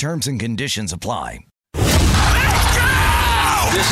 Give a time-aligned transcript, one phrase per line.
[0.00, 1.44] Terms and conditions apply.
[1.74, 1.92] This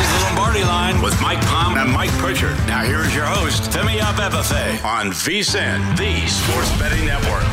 [0.00, 2.56] is the Lombardi line with Mike Palm and Mike Pritchard.
[2.66, 7.44] Now here is your host, Femi Abebefe on VSIN, the Sports Betting Network.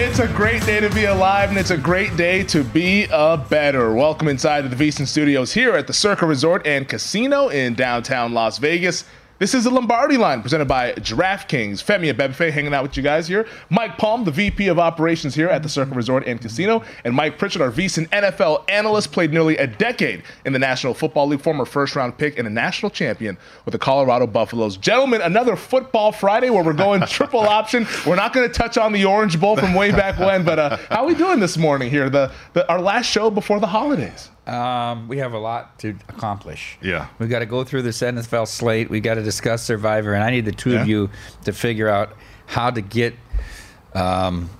[0.00, 3.36] It's a great day to be alive, and it's a great day to be a
[3.36, 3.92] better.
[3.92, 8.32] Welcome inside of the VSiN Studios here at the Circa Resort and Casino in downtown
[8.32, 9.06] Las Vegas.
[9.40, 11.82] This is the Lombardi line presented by DraftKings.
[11.82, 13.46] Femi Abebefe hanging out with you guys here.
[13.70, 17.38] Mike Palm, the VP of Operations here at the Circa Resort and Casino, and Mike
[17.38, 21.64] Pritchard, our VSiN NFL analyst, played nearly a decade in the National Football League, former
[21.64, 24.76] first-round pick and a national champion with the Colorado Buffaloes.
[24.76, 27.86] Gentlemen, another Football Friday where we're going triple option.
[28.06, 30.76] We're not going to touch on the Orange Bowl from way back when, but uh,
[30.90, 32.10] how are we doing this morning here?
[32.10, 34.28] The, the our last show before the holidays.
[34.46, 36.78] Um, we have a lot to accomplish.
[36.82, 37.08] Yeah.
[37.18, 38.90] We got to go through this NFL slate.
[38.90, 40.82] We got to discuss Survivor, and I need the two Yeah.
[40.82, 41.10] of you
[41.44, 43.14] to figure out how to get
[43.94, 44.50] um,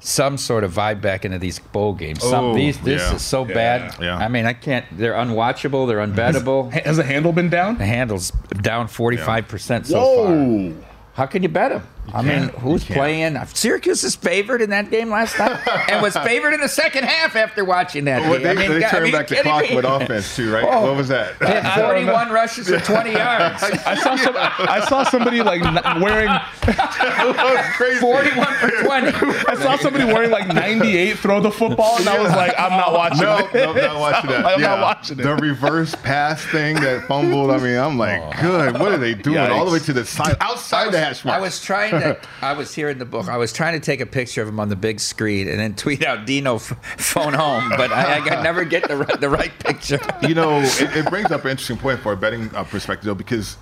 [0.00, 2.20] some sort of vibe back into these bowl games.
[2.22, 3.14] Some, Oh, these, this yeah.
[3.14, 3.54] is so Yeah.
[3.54, 3.96] bad.
[4.00, 4.16] Yeah.
[4.16, 4.84] I mean, I can't.
[4.96, 5.86] They're unwatchable.
[5.88, 6.70] They're unbettable.
[6.84, 7.78] Has the handle been down?
[7.78, 10.26] the handle's down forty five percent so far.
[10.34, 10.74] Whoa.
[11.14, 11.86] How can you bet them?
[12.14, 13.38] I mean, who's playing?
[13.54, 17.36] Syracuse is favored in that game last night, and was favored in the second half
[17.36, 18.42] after watching that Well, game.
[18.42, 19.76] they, I mean, they God, I turned mean, back the clock me?
[19.76, 20.64] with offense too, right?
[20.68, 20.88] Oh.
[20.88, 21.36] What was that?
[21.38, 23.62] Hit 41 rushes for 20 yards.
[23.62, 25.62] I saw some, I saw somebody like
[26.02, 28.00] wearing that crazy.
[28.00, 29.06] 41 for 20.
[29.48, 32.92] I saw somebody wearing like 98 throw the football and I was like I'm not
[32.92, 33.54] watching No, it.
[33.54, 34.44] no, not watching that.
[34.44, 34.66] I'm yeah.
[34.68, 35.22] not watching it.
[35.22, 37.50] The reverse pass thing that fumbled.
[37.50, 38.32] I mean, I'm like, oh.
[38.42, 38.78] good.
[38.78, 39.38] What are they doing?
[39.38, 41.38] All the way to the side, outside the hash mark.
[41.38, 42.18] I was trying to.
[42.42, 43.28] I was here in the book.
[43.28, 45.74] I was trying to take a picture of him on the big screen and then
[45.74, 49.28] tweet out Dino f- phone home, but I, I could never get the right, the
[49.28, 50.00] right picture.
[50.22, 53.14] you know, it, it brings up an interesting point for a betting uh, perspective, though,
[53.14, 53.56] because,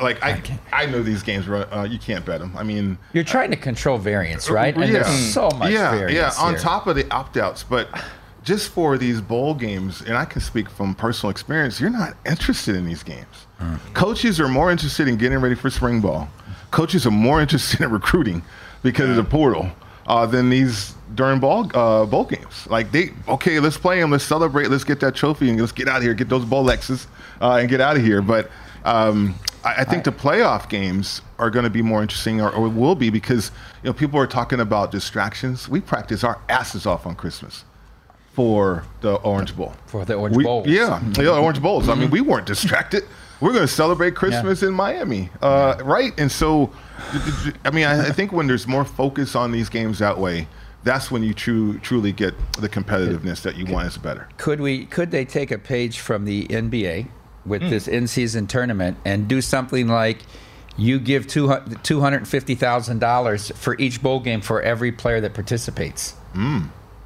[0.00, 0.42] like, I,
[0.72, 2.56] I know these games, uh, you can't bet them.
[2.56, 4.74] I mean, You're trying to control variance, right?
[4.74, 6.14] And there's so much yeah, variance.
[6.14, 6.60] Yeah, on here.
[6.60, 7.88] top of the opt outs, but
[8.44, 12.76] just for these bowl games, and I can speak from personal experience, you're not interested
[12.76, 13.46] in these games.
[13.58, 13.76] Hmm.
[13.94, 16.28] Coaches are more interested in getting ready for spring ball.
[16.74, 18.42] Coaches are more interested in recruiting
[18.82, 19.70] because of the portal
[20.06, 22.66] uh, than these during ball uh, bowl games.
[22.68, 25.88] Like they, okay, let's play them, let's celebrate, let's get that trophy, and let's get
[25.88, 27.06] out of here, get those bowl X's,
[27.40, 28.20] uh, and get out of here.
[28.20, 28.50] But
[28.84, 32.68] um, I, I think the playoff games are going to be more interesting, or, or
[32.68, 33.50] will be, because
[33.82, 35.68] you know people are talking about distractions.
[35.68, 37.64] We practice our asses off on Christmas
[38.32, 39.74] for the Orange Bowl.
[39.86, 40.66] For the Orange We- Bowls.
[40.66, 41.88] Yeah, yeah, Orange Bowls.
[41.88, 43.04] I mean, we weren't distracted.
[43.40, 46.12] We're going to celebrate Christmas in Miami, uh, right?
[46.18, 46.72] And so,
[47.64, 50.46] I mean, I, I think when there's more focus on these games that way,
[50.82, 54.28] that's when you true, truly get the competitiveness that you want as a better.
[54.36, 54.86] Could we?
[54.86, 57.08] Could they take a page from the NBA
[57.46, 57.70] with Hmm.
[57.70, 60.18] this in-season tournament and do something like?
[60.76, 65.32] You give two hundred fifty thousand dollars for each bowl game for every player that
[65.32, 66.14] participates.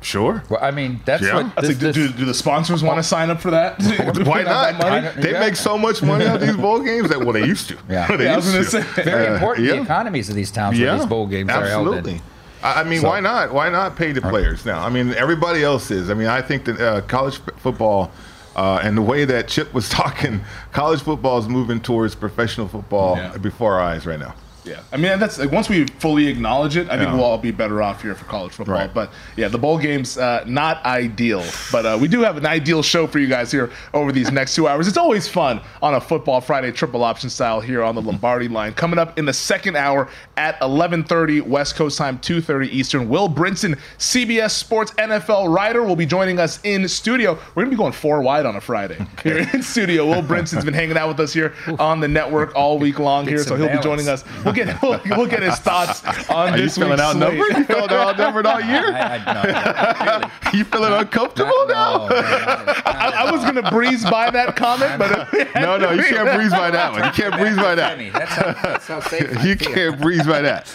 [0.00, 0.44] Sure.
[0.48, 1.34] Well, I mean, that's Yeah.
[1.34, 1.46] what.
[1.56, 3.80] I was This, like, do, this- do the sponsors want to sign up for that?
[3.82, 4.88] Why put out that not?
[4.90, 5.08] money?
[5.22, 5.40] They Yeah.
[5.40, 7.76] make so much money out of these bowl games that well they used to.
[7.88, 8.06] Yeah.
[8.16, 9.02] they Yeah, I was used gonna say.
[9.02, 9.66] very Uh, important.
[9.66, 9.74] yeah.
[9.74, 12.12] The economies of these towns where these bowl games are held absolutely.
[12.14, 12.20] in.
[12.62, 13.52] I I mean, So- why not?
[13.52, 14.84] Why not pay the players now?
[14.84, 16.10] I mean, everybody else is.
[16.10, 18.10] I mean, I think that uh, college football
[18.56, 20.40] uh, and the way that Chip was talking,
[20.72, 23.36] college football is moving towards professional football Yeah.
[23.36, 24.34] before our eyes right now.
[24.68, 27.14] Yeah, I mean that's like once we fully acknowledge it, I think Yeah.
[27.14, 28.74] we'll all be better off here for college football.
[28.76, 28.92] Right.
[28.92, 31.42] But yeah, the bowl games uh, not ideal,
[31.72, 34.54] but uh, we do have an ideal show for you guys here over these next
[34.54, 34.86] two hours.
[34.88, 38.74] It's always fun on a football Friday triple option style here on the Lombardi line.
[38.74, 43.08] Coming up in the second hour at 11:30 West Coast time, 2:30 Eastern.
[43.08, 47.38] Will Brinson, CBS Sports NFL writer, will be joining us in studio.
[47.54, 50.06] We're gonna be going four wide on a Friday here in studio.
[50.06, 53.38] Will Brinson's been hanging out with us here on the network all week long here,
[53.42, 54.24] so he'll be joining us.
[54.44, 57.46] We'll get we'll, we'll get his thoughts on Are you this feeling week's outnumbered?
[57.46, 57.58] slate.
[57.58, 58.92] You feeling outnumbered all year?
[58.92, 60.58] I, I, no, not really.
[60.58, 62.08] You feeling uncomfortable now?
[62.08, 65.92] No, man, not- not I, I was gonna breeze by that comment, but No, no,
[65.92, 67.04] you can't breeze by that one.
[67.04, 67.98] You can't breeze by that.
[68.12, 69.74] That's how, that's how safe You feel.
[69.74, 70.74] can't breeze by that.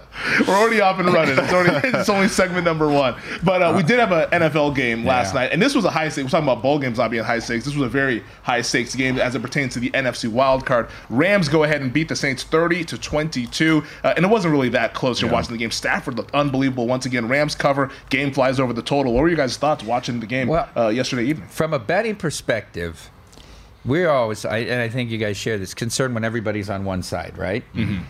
[0.46, 1.38] we're already off and running.
[1.38, 3.14] It's already it's only segment number one.
[3.42, 5.40] But uh, we did have an NFL game last Yeah.
[5.40, 6.24] night, and this was a high stakes.
[6.26, 7.64] We're talking about bowl games not being high stakes.
[7.64, 10.88] This was a very high stakes game as it pertains to the NFC wild card.
[11.10, 14.68] Rams go ahead and beat the Saints 30 to 22, uh, and it wasn't really
[14.70, 15.20] that close.
[15.20, 15.70] You're watching the game.
[15.70, 17.28] Stafford looked unbelievable once again.
[17.28, 17.90] Rams cover.
[18.10, 19.12] Game flies over the total.
[19.12, 21.48] What were your guys' thoughts watching the game Well- uh, yesterday evening?
[21.48, 23.10] From a betting perspective,
[23.84, 27.02] we're always, I, and I think you guys share this concern when everybody's on one
[27.02, 27.62] side, right?
[27.74, 28.02] Mm-hmm.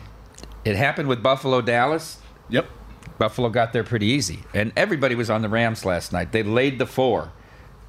[0.66, 2.18] It happened with Buffalo Dallas.
[2.48, 2.66] Yep.
[3.18, 4.40] Buffalo got there pretty easy.
[4.52, 6.32] And everybody was on the Rams last night.
[6.32, 7.32] They laid the four,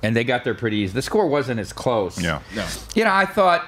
[0.03, 0.93] and they got there pretty easy.
[0.93, 2.21] The score wasn't as close.
[2.21, 2.41] Yeah.
[2.55, 2.67] No.
[2.93, 3.67] You know, I thought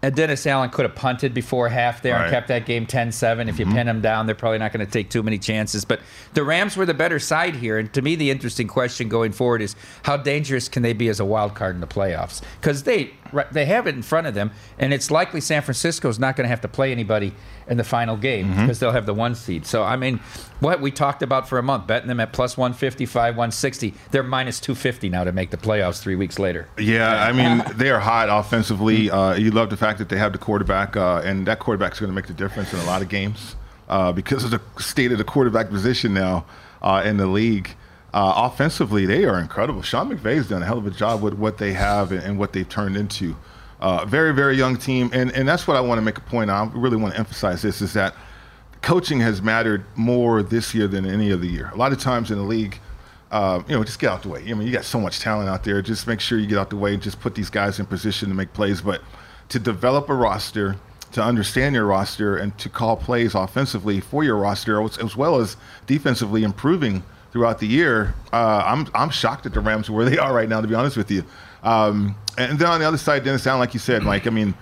[0.00, 3.48] Dennis Allen could have punted before half there and kept that game 10 7.
[3.48, 3.74] If you mm-hmm.
[3.74, 5.84] pin them down, they're probably not going to take too many chances.
[5.84, 6.00] But
[6.34, 7.78] the Rams were the better side here.
[7.78, 9.74] And to me, the interesting question going forward is
[10.04, 12.42] how dangerous can they be as a wild card in the playoffs?
[12.60, 13.10] Because they,
[13.50, 16.48] they have it in front of them, and it's likely San Francisco's not going to
[16.48, 17.34] have to play anybody
[17.66, 18.60] in the final game mm-hmm.
[18.62, 19.66] because they'll have the one seed.
[19.66, 20.20] So, I mean,
[20.60, 24.60] what we talked about for a month, betting them at plus 155, 160, they're minus
[24.60, 26.68] 250 now to make the playoffs three weeks later.
[26.78, 29.06] Yeah, I mean they are hot offensively.
[29.06, 29.16] Mm-hmm.
[29.16, 32.00] Uh, you love the fact that they have the quarterback, uh, and that quarterback is
[32.00, 33.56] going to make the difference in a lot of games
[33.88, 36.44] uh, because of the state of the quarterback position now
[36.82, 37.70] uh, in the league.
[38.12, 39.82] Uh, offensively, they are incredible.
[39.82, 42.52] Sean McVay's done a hell of a job with what they have and, and what
[42.52, 43.36] they've turned into.
[43.80, 46.50] Uh, very, very young team, and and that's what I want to make a point.
[46.50, 46.68] on.
[46.68, 48.14] I really want to emphasize this: is that
[48.82, 51.70] coaching has mattered more this year than any other year.
[51.72, 52.80] A lot of times in the league,
[53.30, 54.40] uh, you know, just get out the way.
[54.48, 55.82] I mean, you got so much talent out there.
[55.82, 58.28] Just make sure you get out the way and just put these guys in position
[58.28, 58.80] to make plays.
[58.80, 59.02] But
[59.48, 60.76] to develop a roster,
[61.12, 65.36] to understand your roster, and to call plays offensively for your roster, as, as well
[65.40, 65.56] as
[65.86, 67.02] defensively improving
[67.32, 70.60] throughout the year, uh, I'm I'm shocked at the Rams where they are right now.
[70.60, 71.24] To be honest with you,
[71.62, 74.26] um, and then on the other side, Dennis, sound like you said, Mike.
[74.26, 74.54] I mean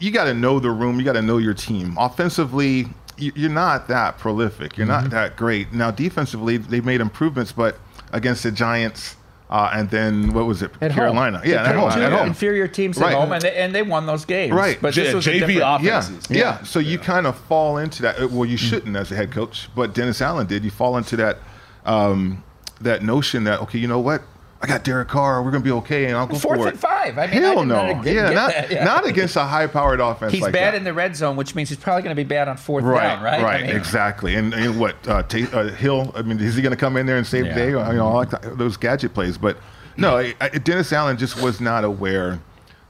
[0.00, 0.98] you got to know the room.
[0.98, 1.96] You got to know your team.
[1.98, 4.76] Offensively, you- you're not that prolific.
[4.76, 5.72] You're not that great.
[5.72, 7.78] Now, defensively, they've made improvements, but
[8.12, 9.16] against the Giants
[9.54, 10.70] uh, and then what was it?
[10.80, 10.98] At home.
[10.98, 11.40] Carolina.
[11.44, 11.90] Yeah, at home.
[11.90, 12.26] At home.
[12.26, 13.12] inferior teams Right.
[13.12, 14.52] at home, and they, and they won those games.
[14.52, 14.78] Right.
[14.82, 16.26] But this J- was a JV different- Yeah, offenses.
[16.30, 16.62] yeah.
[16.64, 18.20] So you kind of fall into that.
[18.20, 20.64] uh, Well, you shouldn't as a head coach, but Dennis Allen did.
[20.64, 21.38] You fall into that
[21.86, 22.42] um,
[22.80, 24.22] that notion that okay, you know what?
[24.64, 25.42] I got Derek Carr.
[25.42, 26.80] We're gonna be okay, and I'll go Fourth for and it.
[26.80, 27.18] five.
[27.18, 27.92] I mean, Hell did no.
[27.92, 28.84] not yeah, not, yeah.
[28.84, 30.32] not against a high-powered offense.
[30.32, 30.78] He's like bad that.
[30.78, 33.02] in the red zone, which means he's probably going to be bad on fourth Right,
[33.02, 33.42] down, right?
[33.42, 34.34] right, I mean, exactly.
[34.34, 36.12] And, and what uh, Ta uh, Hill?
[36.16, 37.52] I mean, is he going to come in there and save Yeah.
[37.54, 37.66] the day?
[37.68, 39.58] You know, I like that- those gadget plays, but
[39.96, 42.40] no, I, I, Dennis Allen just was not aware.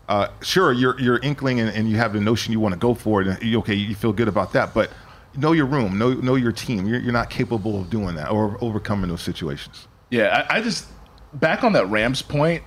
[0.08, 2.94] Uh, sure, you're you're inkling and, and you have the notion you want to go
[2.94, 3.26] for it.
[3.28, 4.90] And you, okay, you feel good about that, but
[5.36, 6.86] know your room, know know your team.
[6.86, 9.88] You're, you're not capable of doing that or overcoming those situations.
[10.10, 10.86] Yeah, I, I just
[11.34, 12.62] back on that Rams point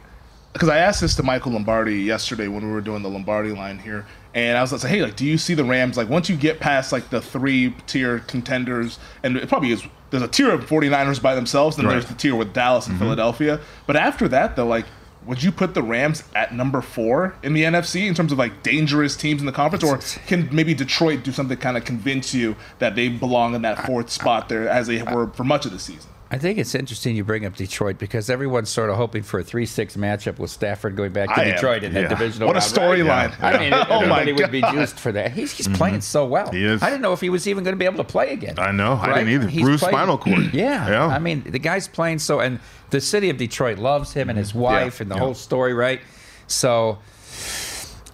[0.53, 3.77] because I asked this to Michael Lombardi yesterday when we were doing the Lombardi line
[3.77, 6.35] here, and I was like, "Hey, like, do you see the Rams like once you
[6.35, 10.65] get past like the three tier contenders, and it probably is there's a tier of
[10.65, 11.93] 49ers by themselves, and Right.
[11.93, 13.03] there's the tier with Dallas and mm-hmm.
[13.05, 14.85] Philadelphia, but after that though, like."
[15.25, 18.63] Would you put the Rams at number four in the NFC in terms of like
[18.63, 22.55] dangerous teams in the conference, or can maybe Detroit do something kind of convince you
[22.79, 25.79] that they belong in that fourth spot there as they were for much of the
[25.79, 26.09] season?
[26.29, 29.43] I think it's interesting you bring up Detroit because everyone's sort of hoping for a
[29.43, 31.55] 3 6 matchup with Stafford going back to I am.
[31.55, 32.01] Detroit in Yeah.
[32.01, 33.31] that divisional What a round, right?
[33.31, 33.43] storyline!
[33.43, 35.31] I mean, oh everybody would be juiced for that.
[35.31, 36.01] He's, he's playing mm-hmm.
[36.01, 36.51] so well.
[36.51, 36.83] He is.
[36.83, 38.59] I didn't know if he was even going to be able to play again.
[38.59, 38.93] I know.
[38.93, 39.47] I didn't either.
[39.47, 40.53] He's Bruised played- spinal cord.
[40.53, 40.89] Yeah.
[40.89, 41.07] Yeah.
[41.07, 44.49] I mean, the guy's playing so, and the city of Detroit loves him and his
[44.49, 44.59] mm-hmm.
[44.59, 45.21] wife and the Yeah.
[45.21, 46.01] whole story, right?
[46.47, 46.99] So.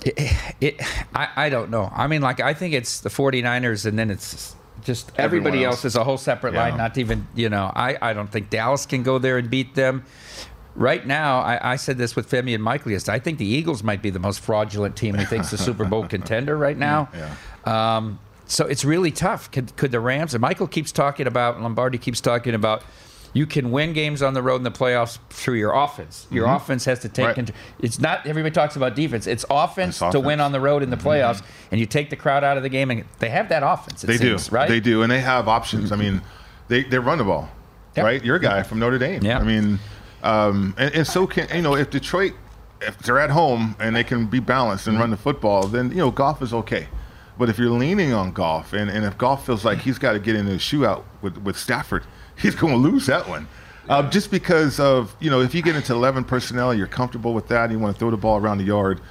[0.05, 0.82] It, it,
[1.15, 1.89] I, I don't know.
[1.96, 5.85] I mean, like, I think it's the 49ers and then it's just everybody Everyone else
[5.85, 6.61] is a whole separate Yeah.
[6.69, 9.75] line, not even, you know, I, I don't think Dallas can go there and beat
[9.75, 10.03] them.
[10.75, 13.15] Right now, I, I said this with Femi and Michael yesterday.
[13.15, 16.07] I think the Eagles might be the most fraudulent team who thinks the Super Bowl
[16.15, 17.09] contender right now.
[17.65, 19.51] Um, so it's really tough.
[19.51, 22.83] Could, could the Rams, and Michael keeps talking about, Lombardi keeps talking about,
[23.33, 26.27] You can win games on the road in the playoffs through your offense.
[26.29, 26.55] Your Mm-hmm.
[26.55, 27.37] offense has to take Right.
[27.39, 27.53] into.
[27.79, 29.25] It's not everybody talks about defense.
[29.25, 30.37] It's offense It's to win.
[30.37, 30.45] Mm-hmm.
[30.45, 32.91] on the road in the playoffs, and you take the crowd out of the game,
[32.91, 34.03] and they have that offense.
[34.03, 34.69] It They seems, do, right?
[34.69, 35.91] They do, and they have options.
[35.91, 36.21] I mean,
[36.67, 37.49] they they run the ball,
[37.97, 38.03] Yeah.
[38.03, 38.23] right?
[38.23, 39.23] You're a guy from Notre Dame.
[39.23, 39.39] Yeah.
[39.39, 39.79] I mean,
[40.21, 42.33] um, and, and so can you know if Detroit,
[42.81, 45.97] if they're at home and they can be balanced and run the football, then you
[45.97, 46.87] know Goff is okay.
[47.37, 50.19] But if you're leaning on Goff, and, and if Goff feels like he's got to
[50.19, 52.03] get in a shootout with, with Stafford,
[52.43, 53.47] he's going to lose that one.
[53.89, 57.47] Uh, just because of, you know, if you get into 11 personnel, you're comfortable with
[57.47, 59.01] that, and you want to throw the ball around the yard.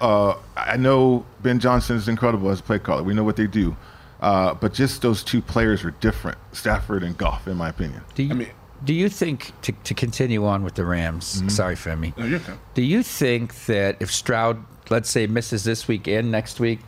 [0.00, 3.02] Uh, I know Ben Johnson is incredible as a play caller.
[3.02, 3.76] We know what they do.
[4.20, 8.02] Uh, but just those two players are different, Stafford and Goff, in my opinion.
[8.14, 8.50] Do you, mean-
[8.84, 11.36] do you think to, to continue on with the Rams?
[11.36, 11.48] Mm-hmm.
[11.48, 12.16] Sorry, Femi.
[12.16, 12.54] No, you're okay.
[12.74, 16.80] Do you think that if Stroud, let's say, misses this week and next week,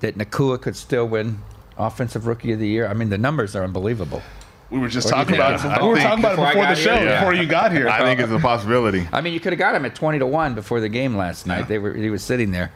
[0.00, 1.40] that Nacua could still win
[1.76, 2.86] Offensive Rookie of the Year?
[2.86, 4.22] I mean, the numbers are unbelievable.
[4.70, 5.82] We were just What do you talking about it.
[5.82, 7.20] We were talking about it Before the show, here, yeah.
[7.20, 7.88] before you got here.
[7.88, 9.08] I think it's a possibility.
[9.12, 11.46] I mean, you could have got him at twenty to one before the game last
[11.46, 11.68] night.
[11.68, 12.72] They were he was sitting there.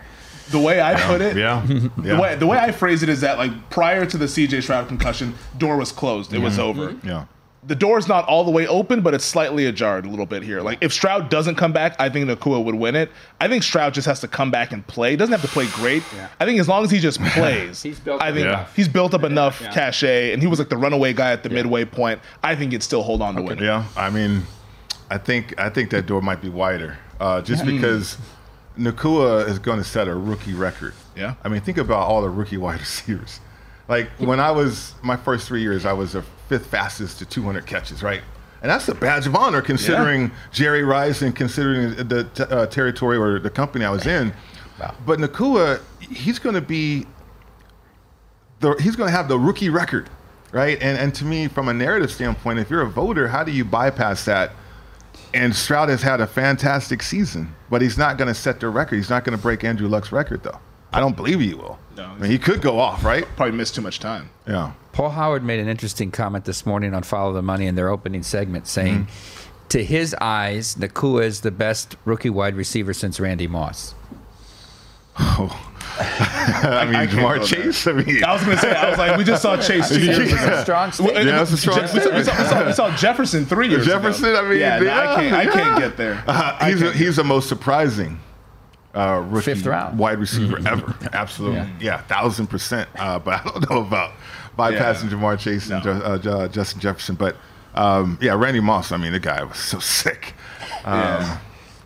[0.51, 1.65] the way I put it, Yeah.
[1.97, 4.89] The way the way I phrase it is that like prior to the CJ Stroud
[4.89, 6.33] concussion, door was closed.
[6.33, 6.45] It mm-hmm.
[6.45, 6.97] was over.
[7.03, 7.27] yeah.
[7.63, 10.63] The door's not all the way open, but it's slightly ajar a little bit here.
[10.63, 13.11] Like if Stroud doesn't come back, I think Nacua would win it.
[13.39, 15.11] I think Stroud just has to come back and play.
[15.11, 16.03] He doesn't have to play great.
[16.41, 18.67] I think as long as he just plays, He's built I think up.
[18.67, 18.67] Yeah.
[18.75, 21.85] he's built up enough cachet, and he was like the runaway guy at the midway
[21.85, 22.21] point.
[22.43, 23.59] I think he'd still hold on to win.
[23.59, 23.65] it.
[23.65, 24.45] Yeah, I mean,
[25.11, 28.17] I think I think that door might be wider, uh, just because
[28.79, 30.95] Nacua is going to set a rookie record.
[31.15, 31.35] Yeah.
[31.45, 33.41] I mean, think about all the rookie wide receivers.
[33.91, 37.67] Like when I was my first three years, I was the fifth fastest to 200
[37.67, 38.23] catches, right?
[38.63, 43.17] And that's a badge of honor considering Jerry Rice and considering the t- uh, territory
[43.17, 44.33] or the company I was in.
[45.05, 47.05] But Nacua, he's going to be
[48.61, 50.09] the, he's going to have the rookie record,
[50.53, 50.81] right?
[50.81, 53.65] And and to me, from a narrative standpoint, if you're a voter, how do you
[53.65, 54.53] bypass that?
[55.35, 58.97] And Stroud has had a fantastic season, but he's not going to set the record.
[58.97, 60.61] He's not going to break Andrew Luck's record, though.
[60.93, 61.79] I don't believe he will.
[61.97, 63.25] No, I mean, he could go off, right?
[63.37, 64.31] Probably missed too much time.
[64.47, 64.73] Yeah.
[64.93, 68.23] Paul Howard made an interesting comment this morning on Follow the Money in their opening
[68.23, 69.69] segment, saying, Mm-hmm.
[69.69, 73.95] to his eyes, Nacua is the best rookie wide receiver since Randy Moss.
[75.19, 75.67] Oh.
[76.01, 77.45] I mean, I Ja'Marr.
[77.47, 77.87] Chase.
[77.87, 80.19] I mean, I was gonna say, I was like, we just saw Chase two years
[80.19, 80.29] ago.
[80.35, 80.63] Yeah.
[80.63, 81.15] Strong statement.
[81.17, 83.45] Well, Yeah, that's a strong Je- we, saw, we, saw, we, saw, we saw Jefferson
[83.45, 84.45] three years Jefferson, ago.
[84.45, 85.51] I mean, yeah, no, I can't, I yeah.
[85.53, 86.25] can't get there.
[86.27, 88.19] Uh, he's a, can't he's the most surprising
[88.95, 89.99] uh, rookie Fifth round.
[89.99, 90.95] wide receiver ever.
[91.13, 91.69] Absolutely, Yeah.
[91.81, 92.89] yeah, thousand percent.
[92.99, 94.13] Uh, but I don't know about
[94.59, 95.17] bypassing Yeah.
[95.19, 96.19] Ja'Marr Chase and No.
[96.19, 97.15] Ju- uh, Justin Jefferson.
[97.15, 97.37] But
[97.75, 98.91] um, yeah, Randy Moss.
[98.93, 100.35] I mean, the guy was so sick.
[100.85, 101.39] Um, Yeah.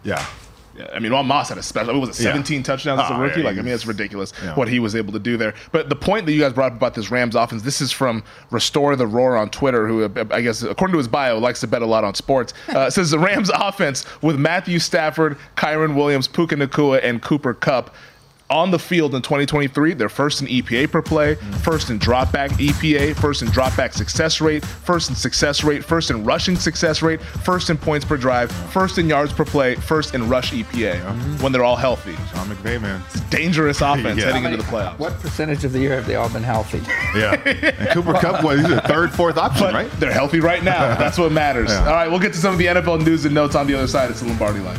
[0.04, 0.26] yeah.
[0.76, 1.98] Yeah, I mean, Ron Moss had a special.
[1.98, 2.30] What was it, Yeah.
[2.32, 3.40] 17 touchdowns as a Oh, rookie?
[3.40, 4.54] yeah, like, I mean, it's ridiculous yeah.
[4.56, 5.54] what he was able to do there.
[5.70, 8.24] But the point that you guys brought up about this Rams offense, this is from
[8.50, 11.66] Restore the Roar on Twitter, who uh, I guess, according to his bio, likes to
[11.68, 12.52] bet a lot on sports.
[12.74, 17.94] Uh, says the Rams offense with Matthew Stafford, Kyren Williams, Puka Nacua, and Cooper Kupp.
[18.50, 23.16] On the field in 2023, they're first in EPA per play, first in dropback EPA,
[23.16, 27.70] first in dropback success rate, first in success rate, first in rushing success rate, first
[27.70, 31.42] in points per drive, first in yards per play, first in rush EPA mm-hmm.
[31.42, 32.12] when they're all healthy.
[32.34, 33.02] John McVay, man.
[33.14, 34.26] It's Dangerous offense Yeah.
[34.26, 34.98] heading into the playoffs.
[34.98, 36.82] What percentage of the year have they all been healthy?
[37.14, 37.34] Yeah.
[37.46, 39.90] and Cooper Kupp was he's a third, fourth option, But right?
[40.00, 40.94] they're healthy right now.
[40.98, 41.70] That's what matters.
[41.70, 41.86] Yeah.
[41.86, 43.86] All right, we'll get to some of the NFL news and notes on the other
[43.86, 44.10] side.
[44.10, 44.78] It's the Lombardi line.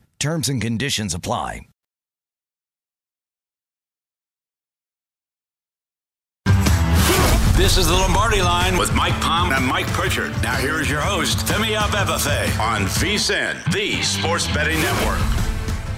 [0.21, 1.61] Terms and conditions apply.
[7.55, 10.29] This is the Lombardi Line with Mike Palm and Mike Pritchard.
[10.43, 15.17] Now here is your host, Femi Abebefe on VSIN, the Sports Betting Network.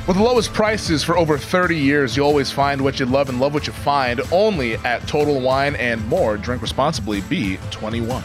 [0.07, 3.41] With the lowest prices for over 30 years, you always find what you love and
[3.41, 6.37] love what you find only at Total Wine and More.
[6.37, 8.23] Drink responsibly, be 21.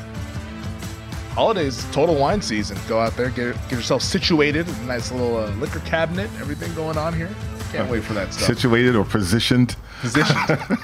[1.39, 2.77] Holidays, Total Wine season.
[2.89, 4.67] Go out there, get, get yourself situated.
[4.67, 7.31] A nice little uh, liquor cabinet, everything going on here.
[7.71, 8.49] Can't wait for that stuff.
[8.49, 9.77] Situated or positioned.
[10.01, 10.79] Positioned.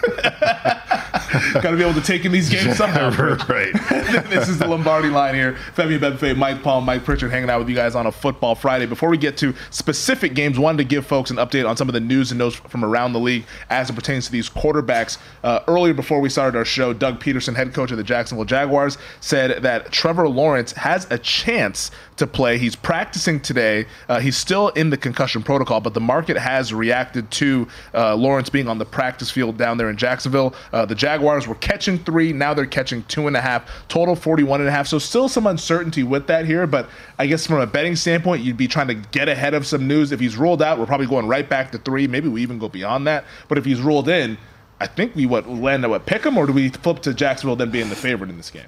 [1.54, 3.10] Got to be able to take in these games somehow.
[3.48, 3.72] right.
[4.28, 5.56] this is the Lombardi line here.
[5.74, 8.86] Femi Benfe, Mike Paul, Mike Pritchard hanging out with you guys on a football Friday.
[8.86, 11.92] Before we get to specific games, wanted to give folks an update on some of
[11.92, 15.18] the news and notes from around the league as it pertains to these quarterbacks.
[15.42, 18.98] Uh, earlier, before we started our show, Doug Pederson, head coach of the Jacksonville Jaguars,
[19.20, 22.58] said that Trevor Lawrence has a chance to play.
[22.58, 23.86] He's practicing today.
[24.08, 28.48] Uh, he's still in the concussion protocol, but the market has reacted to uh, Lawrence
[28.48, 30.54] being on the practice field down there in Jacksonville.
[30.72, 32.32] Uh, the Jaguars were catching three.
[32.32, 33.68] Now they're catching two and a half.
[33.88, 34.86] Total 41 and a half.
[34.86, 36.66] So still some uncertainty with that here.
[36.66, 39.86] But I guess from a betting standpoint, you'd be trying to get ahead of some
[39.86, 40.12] news.
[40.12, 42.06] If he's ruled out, we're probably going right back to three.
[42.06, 43.24] Maybe we even go beyond that.
[43.48, 44.38] But if he's ruled in,
[44.80, 47.70] I think we what land at pick him, or do we flip to Jacksonville then
[47.70, 48.66] being the favorite in this game?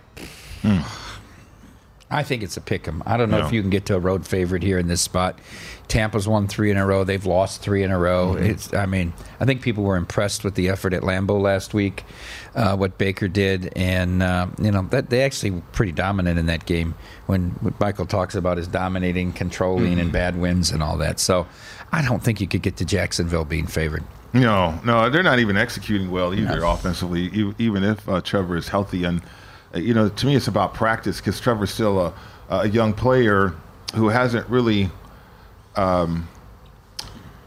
[2.09, 3.03] I think it's a pick 'em.
[3.05, 3.47] I don't know Yeah.
[3.47, 5.39] if you can get to a road favorite here in this spot.
[5.89, 7.03] Tampa's won three in a row.
[7.05, 8.35] They've lost three in a row.
[8.35, 8.45] Mm-hmm.
[8.47, 8.73] It's.
[8.75, 12.05] I mean, I think people were impressed with the effort at Lambeau last week,
[12.55, 16.47] uh, what Baker did, and uh, you know that they actually were pretty dominant in
[16.47, 16.95] that game.
[17.27, 20.01] When, Michael talks about his dominating, controlling, Mm-hmm.
[20.01, 21.19] and bad wins and all that.
[21.19, 21.47] So,
[21.93, 24.05] I don't think you could get to Jacksonville being favored.
[24.33, 28.69] No, no, they're not even executing well either offensively, e- even if uh, Trevor is
[28.69, 29.03] healthy.
[29.05, 29.23] And,
[29.77, 32.15] you know, to me, it's about practice because Trevor's still a,
[32.49, 33.55] a young player
[33.95, 34.91] who hasn't really
[35.77, 36.29] um,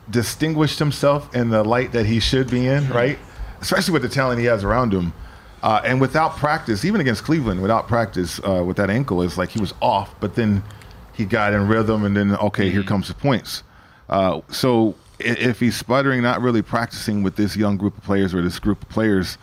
[0.10, 3.20] distinguished himself in the light that he should be in, right?
[3.62, 5.14] Especially with the talent he has around him.
[5.62, 9.50] Uh, and without practice, even against Cleveland, without practice uh, with that ankle, it's like
[9.50, 10.64] he was off, but then
[11.14, 13.64] he got in rhythm, and then, okay, here comes the points.
[14.08, 18.42] Uh, so if he's sputtering, not really practicing with this young group of players or
[18.42, 19.38] this group of players,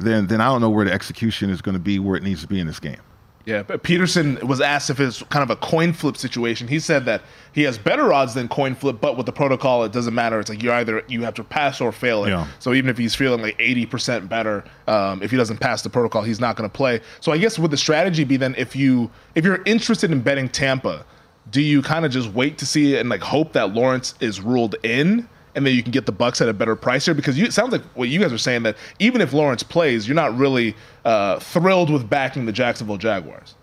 [0.00, 2.40] then then I don't know where the execution is going to be where it needs
[2.42, 3.00] to be in this game.
[3.46, 6.68] Yeah, but Pederson was asked if it's kind of a coin flip situation.
[6.68, 9.92] He said that he has better odds than coin flip, but with the protocol, it
[9.92, 10.38] doesn't matter.
[10.38, 12.30] It's like you either you have to pass or fail it.
[12.30, 12.46] Yeah.
[12.58, 15.90] So even if he's feeling like eighty percent better, um, if he doesn't pass the
[15.90, 17.00] protocol, he's not going to play.
[17.20, 20.48] So I guess would the strategy be then if you if you're interested in betting
[20.48, 21.04] Tampa,
[21.50, 24.40] do you kind of just wait to see it and like hope that Lawrence is
[24.40, 25.28] ruled in?
[25.54, 27.52] And then you can get the Bucks at a better price here because you, it
[27.52, 30.76] sounds like what you guys are saying that even if Lawrence plays, you're not really
[31.04, 33.54] uh, thrilled with backing the Jacksonville Jaguars.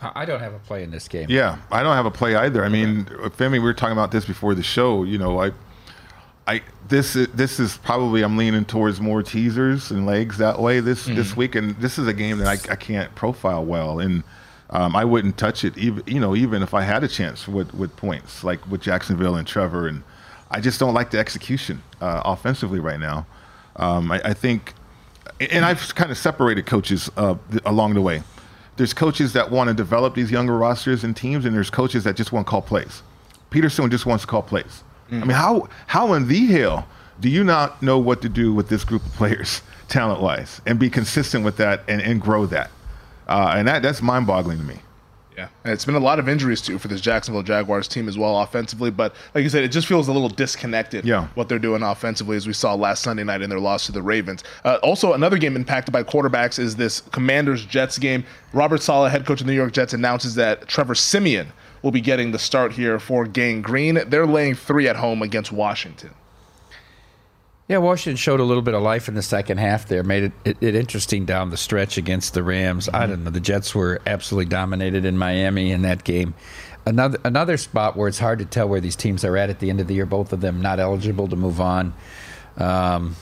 [0.00, 1.26] I I don't have a play in this game.
[1.28, 2.64] Yeah, I don't have a play either.
[2.64, 5.04] I mean, Femi, we were talking about this before the show.
[5.04, 5.52] You know, I,
[6.46, 10.80] I this is this is probably I'm leaning towards more teasers and legs that way
[10.80, 14.22] this this week, and this is a game that I, I can't profile well, and
[14.70, 17.72] um, I wouldn't touch it even you know even if I had a chance with
[17.74, 20.02] with points like with Jacksonville and Trevor, and
[20.54, 23.26] I just don't like the execution uh, offensively right now.
[23.76, 24.72] Um, I, I think,
[25.40, 28.22] and I've kind of separated coaches uh, th- along the way
[28.76, 32.16] there's coaches that want to develop these younger rosters and teams, and there's coaches that
[32.16, 33.02] just want to call plays.
[33.50, 34.82] Pederson just wants to call plays.
[35.10, 36.88] I mean, how how in the hell
[37.20, 40.78] do you not know what to do with this group of players, talent wise, and
[40.78, 42.70] be consistent with that and, and grow that?
[43.28, 44.78] Uh, and that that's mind boggling to me.
[45.36, 48.16] Yeah, and it's been a lot of injuries too for this Jacksonville Jaguars team as
[48.16, 48.90] well offensively.
[48.90, 51.04] But like you said, it just feels a little disconnected.
[51.04, 51.26] Yeah.
[51.34, 54.02] what they're doing offensively, as we saw last Sunday night in their loss to the
[54.02, 54.44] Ravens.
[54.64, 58.24] Uh, also, another game impacted by quarterbacks is this Commanders Jets game.
[58.52, 61.48] Robert Saleh, head coach of the New York Jets, announces that Trevor Siemian
[61.82, 63.98] will be getting the start here for Gang Green.
[64.08, 66.10] They're laying three at home against Washington.
[67.66, 70.32] Yeah, Washington showed a little bit of life in the second half there, made it,
[70.44, 72.90] it, it interesting down the stretch against the Rams.
[72.92, 73.30] I don't know.
[73.30, 76.34] The Jets were absolutely dominated in Miami in that game.
[76.86, 79.70] Another another spot where it's hard to tell where these teams are at at the
[79.70, 81.94] end of the year, both of them not eligible to move on.
[82.58, 83.16] Um,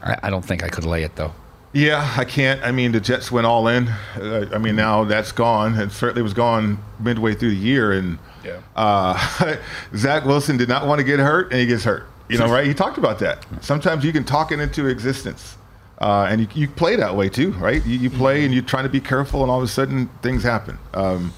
[0.00, 1.32] I, I don't think I could lay it, though.
[1.72, 2.62] Yeah, I can't.
[2.62, 3.88] I mean, the Jets went all in.
[3.88, 5.74] Uh, I mean, now that's gone.
[5.76, 7.90] It certainly was gone midway through the year.
[7.90, 8.60] And Yeah.
[8.76, 9.56] uh,
[9.96, 12.06] Zach Wilson did not want to get hurt, and he gets hurt.
[12.32, 12.66] You know, right?
[12.66, 13.44] He talked about that.
[13.60, 15.56] Sometimes you can talk it into existence.
[15.98, 17.84] Uh, and you, you play that way too, right?
[17.86, 20.42] You, you play and you're trying to be careful, and all of a sudden things
[20.42, 20.76] happen.
[20.94, 21.32] Um,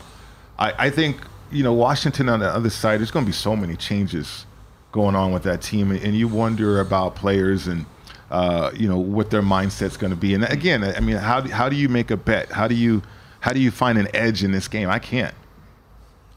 [0.59, 1.20] I, I think,
[1.52, 4.46] you know, Washington on the other side, there's going to be so many changes
[4.90, 7.85] going on with that team, and you wonder about players and
[8.30, 10.35] uh, you know what their mindset's going to be.
[10.35, 12.50] And again, I mean, how do, how do you make a bet?
[12.50, 13.02] How do you
[13.40, 14.88] how do you find an edge in this game?
[14.88, 15.35] I can't.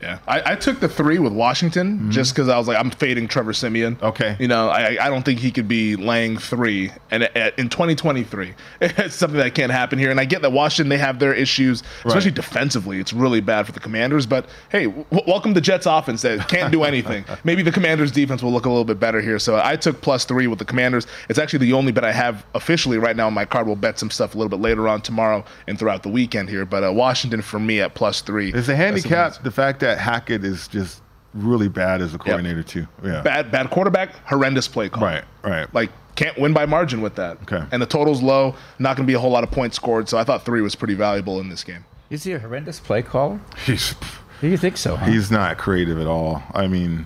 [0.02, 3.28] Yeah, I, I took the three with Washington just because I was like, I'm fading
[3.28, 3.96] Trevor Siemian.
[3.96, 4.06] Mm-hmm.
[4.06, 4.36] Okay.
[4.40, 8.54] You know, I, I don't think he could be laying three, and at, in 2023,
[8.82, 10.12] it's something that can't happen here.
[10.12, 12.36] And I get that Washington they have their issues, especially Right.
[12.36, 13.00] defensively.
[13.00, 14.28] It's really bad for the Commanders.
[14.28, 17.26] But hey, w- welcome to Jets offense that can't do anything.
[17.44, 19.40] Maybe the Commanders defense will look a little bit better here.
[19.40, 21.08] So I took plus three with the Commanders.
[21.28, 23.66] It's actually the only bet I have officially right now on my card.
[23.66, 26.66] We'll bet some stuff a little bit later on tomorrow and throughout the weekend here.
[26.66, 28.54] But uh, Washington for me at plus three.
[28.54, 31.02] Is the handicap the fact that Hackett is just
[31.34, 32.88] really bad as a coordinator too?
[33.04, 33.22] Yeah.
[33.22, 35.04] bad bad quarterback, horrendous play call.
[35.04, 35.72] Right, right.
[35.74, 37.38] Like can't win by margin with that.
[37.44, 37.64] Okay.
[37.72, 40.10] And the total's low, not going to be a whole lot of points scored.
[40.10, 41.86] So I thought three was pretty valuable in this game.
[42.10, 43.40] Is he a horrendous play caller?
[43.66, 43.94] He's
[44.42, 44.96] Do you think so?
[44.96, 45.06] Huh?
[45.06, 46.42] he's not creative at all.
[46.54, 47.06] I mean,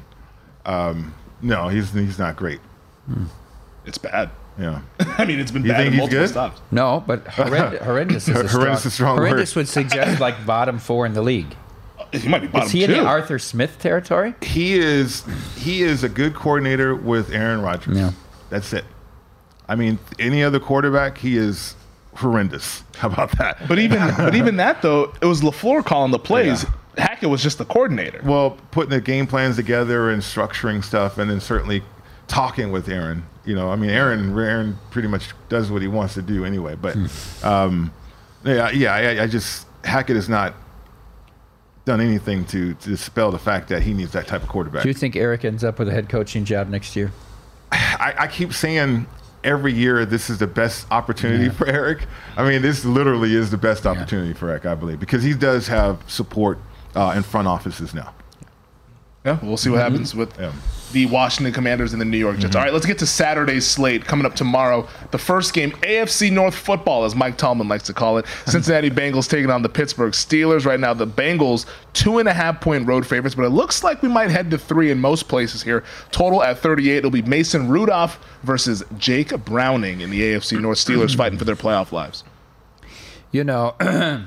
[0.66, 2.60] um, no, he's he's not great.
[3.86, 4.30] It's bad.
[4.60, 4.82] Yeah.
[5.00, 6.30] I mean, it's been You bad think in he's multiple good?
[6.30, 6.62] stops.
[6.72, 9.28] no, but horrend- horrendous is a strong, Horrendous is a strong word.
[9.30, 11.56] horrendous would suggest like bottom four in the league.
[12.12, 14.36] He might be bottom Is he in the Arthur Smith territory?
[14.42, 15.24] He is
[15.58, 17.98] he is a good coordinator with Aaron Rodgers.
[17.98, 18.12] Yeah.
[18.50, 18.86] That's it.
[19.68, 21.76] I mean, any other quarterback, he is
[22.16, 22.84] horrendous.
[22.98, 23.68] How about that?
[23.68, 26.66] but even but even that though, it was Lafleur calling the plays.
[26.98, 28.22] Hackett was just the coordinator.
[28.24, 31.84] Well, putting the game plans together and structuring stuff, and then certainly
[32.28, 33.26] talking with Aaron.
[33.46, 36.76] You know, I mean, Aaron, Aaron pretty much does what he wants to do anyway.
[36.76, 36.96] But,
[37.44, 37.92] um,
[38.44, 40.54] yeah, yeah, I, I just Hackett is not
[41.86, 44.84] done anything to, to dispel the fact that he needs that type of quarterback.
[44.84, 47.12] Do you think Eric ends up with a head coaching job next year?
[47.72, 49.08] I, I keep saying
[49.44, 52.06] every year this is the best opportunity for Eric.
[52.38, 55.68] I mean, this literally is the best opportunity for Eric, I believe, because he does
[55.68, 56.60] have support
[56.96, 58.14] uh, in front offices now.
[59.26, 59.92] Yeah, we'll see what mm-hmm.
[59.92, 60.52] happens with Yeah.
[60.94, 62.50] the Washington Commanders and the New York Jets.
[62.50, 62.58] Mm-hmm.
[62.58, 64.88] All right, let's get to Saturday's slate coming up tomorrow.
[65.12, 68.26] The first game, AFC North football, as Mike Tomlin likes to call it.
[68.48, 70.66] Cincinnati Bengals taking on the Pittsburgh Steelers.
[70.66, 74.02] Right now, the Bengals two and a half point road favorites, but it looks like
[74.02, 75.84] we might head to three in most places here.
[76.12, 76.98] Total at 38.
[76.98, 80.80] It'll be Mason Rudolph versus Jake Browning in the AFC North.
[80.80, 82.24] Steelers fighting for their playoff lives.
[83.32, 83.76] You know,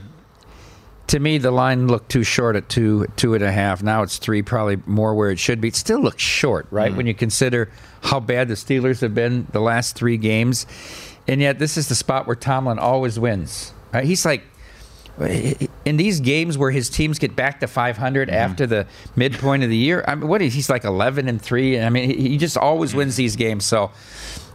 [1.15, 3.85] to me, the line looked too short at two, two and a half.
[3.85, 5.69] Now it's three, probably more where it should be.
[5.69, 6.91] It still looks short, right?
[6.91, 6.97] Mm.
[6.97, 7.71] When you consider
[8.03, 10.67] how bad the Steelers have been the last three games,
[11.29, 13.73] and yet this is the spot where Tomlin always wins.
[13.93, 14.05] Right?
[14.05, 14.43] He's like.
[15.85, 18.35] In these games where his teams get back to 500 mm-hmm.
[18.35, 21.81] after the midpoint of the year, I mean, what is he's like 11 and three?
[21.81, 22.97] I mean, he he just always mm.
[22.97, 23.65] wins these games.
[23.65, 23.93] So,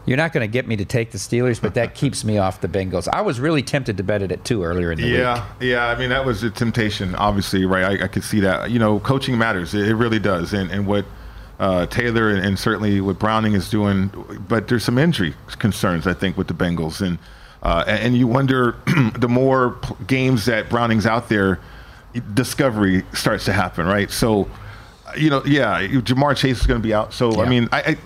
[0.10, 2.62] you're not going to get me to take the Steelers, but that keeps me off
[2.62, 3.08] the Bengals.
[3.08, 5.14] I was really tempted to bet it at two earlier in the week.
[5.14, 5.86] Yeah, yeah.
[5.86, 8.02] I mean, that was a temptation, obviously, right?
[8.02, 8.72] I, I could see that.
[8.72, 9.76] You know, coaching matters.
[9.76, 10.52] It, it really does.
[10.52, 11.06] And, and what
[11.60, 14.10] uh, Taylor and, and certainly what Browning is doing,
[14.48, 17.06] but there's some injury concerns, I think, with the Bengals.
[17.06, 17.20] And
[17.62, 18.78] uh, and you wonder
[19.16, 21.60] the more p- games that Browning's out there,
[22.34, 24.10] discovery starts to happen, right?
[24.10, 24.50] So,
[25.16, 27.14] you know, yeah, Ja'Marr Chase is going to be out.
[27.14, 27.98] So, I mean, I, I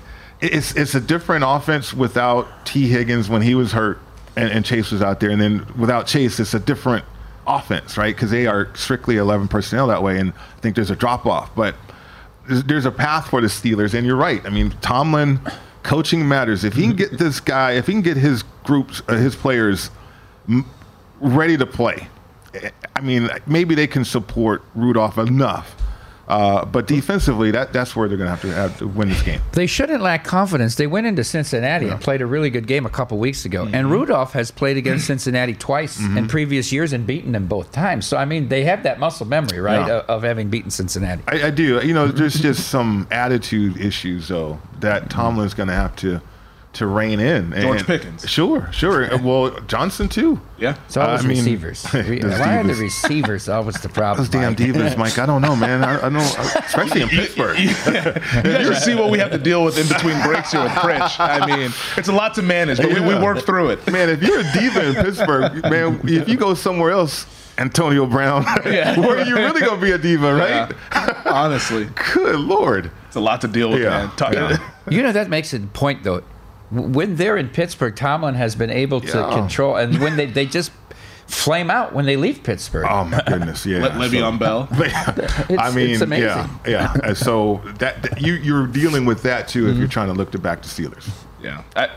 [0.44, 4.00] it's it's a different offense without Tee Higgins when he was hurt
[4.36, 7.06] and, and Chase was out there, and then without Chase, it's a different
[7.48, 8.16] offense, right?
[8.16, 11.54] Because they are strictly 11 personnel that way, and I think there's a drop off,
[11.56, 11.76] but
[12.48, 14.46] there's, there's a path for the Steelers, and you're right.
[14.46, 15.40] I mean, Tomlin,
[15.84, 16.64] coaching matters.
[16.64, 19.92] If he can get this guy, if he can get his groups, uh, his players
[20.50, 20.66] m-
[21.20, 22.08] ready to play,
[22.96, 25.76] I mean, maybe they can support Rudolph enough.
[26.28, 29.42] Uh, but defensively, that, that's where they're going to have to win this game.
[29.52, 30.76] They shouldn't lack confidence.
[30.76, 33.68] They went into Cincinnati and played a really good game a couple weeks ago.
[33.72, 38.06] And Rudolph has played against Cincinnati twice in previous years and beaten them both times.
[38.08, 39.98] So, I mean, they have that muscle memory, right, Yeah.
[40.00, 41.24] of, of having beaten Cincinnati.
[41.28, 41.86] I, I do.
[41.86, 46.22] You know, there's just some attitude issues though that Tomlin's going to have to
[46.74, 47.52] to rein in.
[47.60, 48.28] George And- Pickens.
[48.30, 49.16] Sure, sure.
[49.20, 50.42] Well, Johnson too.
[50.58, 50.76] Yeah.
[50.88, 51.86] It's always I mean, receivers.
[51.94, 52.80] Re- those Why are the divas.
[52.82, 54.18] receivers always the problem?
[54.26, 55.20] Those damn divas, Mike.
[55.20, 55.84] I don't know, man.
[55.84, 56.20] I, I know,
[56.66, 57.60] especially in Pittsburgh.
[57.60, 60.72] You guys should see what we have to deal with in between breaks here with
[60.72, 61.20] Pritch.
[61.20, 63.92] I mean, it's a lot to manage, but we, we work through it.
[63.92, 67.28] Man, if you're a diva in Pittsburgh, man, if you go somewhere else,
[67.60, 69.00] Antonio Brown, Yeah.
[69.00, 70.74] where are you really gonna be a diva, right?
[71.28, 72.90] Honestly, Good lord.
[73.08, 73.90] it's a lot to deal with, Yeah.
[73.90, 74.10] man.
[74.16, 74.58] Talk- Yeah.
[74.90, 76.24] You know, that makes a point, though.
[76.74, 79.30] When they're in Pittsburgh, Tomlin has been able to Yeah.
[79.36, 80.72] control, and when they, they just
[81.28, 82.86] flame out when they leave Pittsburgh.
[82.90, 83.84] Oh my goodness, yeah.
[83.84, 84.68] Le- Le'Veon Bell.
[85.60, 86.28] I mean, it's amazing.
[86.28, 86.94] yeah, yeah.
[87.04, 89.72] And so that, that- you you're dealing with that too Mm-hmm.
[89.72, 91.10] if you're trying to look to back the Steelers.
[91.42, 91.64] Yeah.
[91.76, 91.90] I,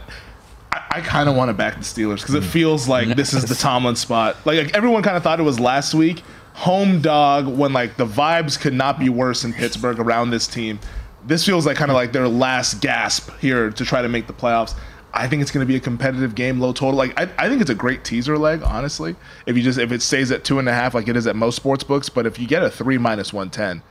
[0.72, 3.44] I, I kind of want to back the Steelers because it feels like this is
[3.44, 4.36] the Tomlin spot.
[4.44, 6.22] Like, like, everyone kind of thought it was last week.
[6.54, 10.78] Home dog when like the vibes could not be worse in Pittsburgh around this team.
[11.26, 14.32] This feels like kind of like their last gasp here to try to make the
[14.32, 14.74] playoffs.
[15.12, 16.94] I think it's going to be a competitive game, low total.
[16.94, 19.16] Like I, I think it's a great teaser leg, honestly.
[19.46, 21.36] If you just if it stays at two and a half, like it is at
[21.36, 23.82] most sports books, but if you get a three minus one ten,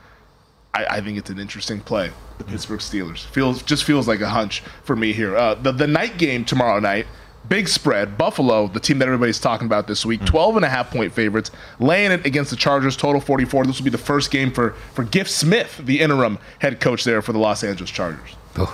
[0.72, 2.10] I, I think it's an interesting play.
[2.38, 5.36] The Pittsburgh Steelers feels just feels like a hunch for me here.
[5.36, 7.06] Uh, the the night game tomorrow night,
[7.48, 8.16] big spread.
[8.18, 10.26] Buffalo, the team that everybody's talking about this week, hmm.
[10.26, 13.64] 12 and a half point favorites, laying it against the Chargers, total 44.
[13.64, 17.22] This will be the first game for for Giff Smith, the interim head coach there
[17.22, 18.36] for the Los Angeles Chargers.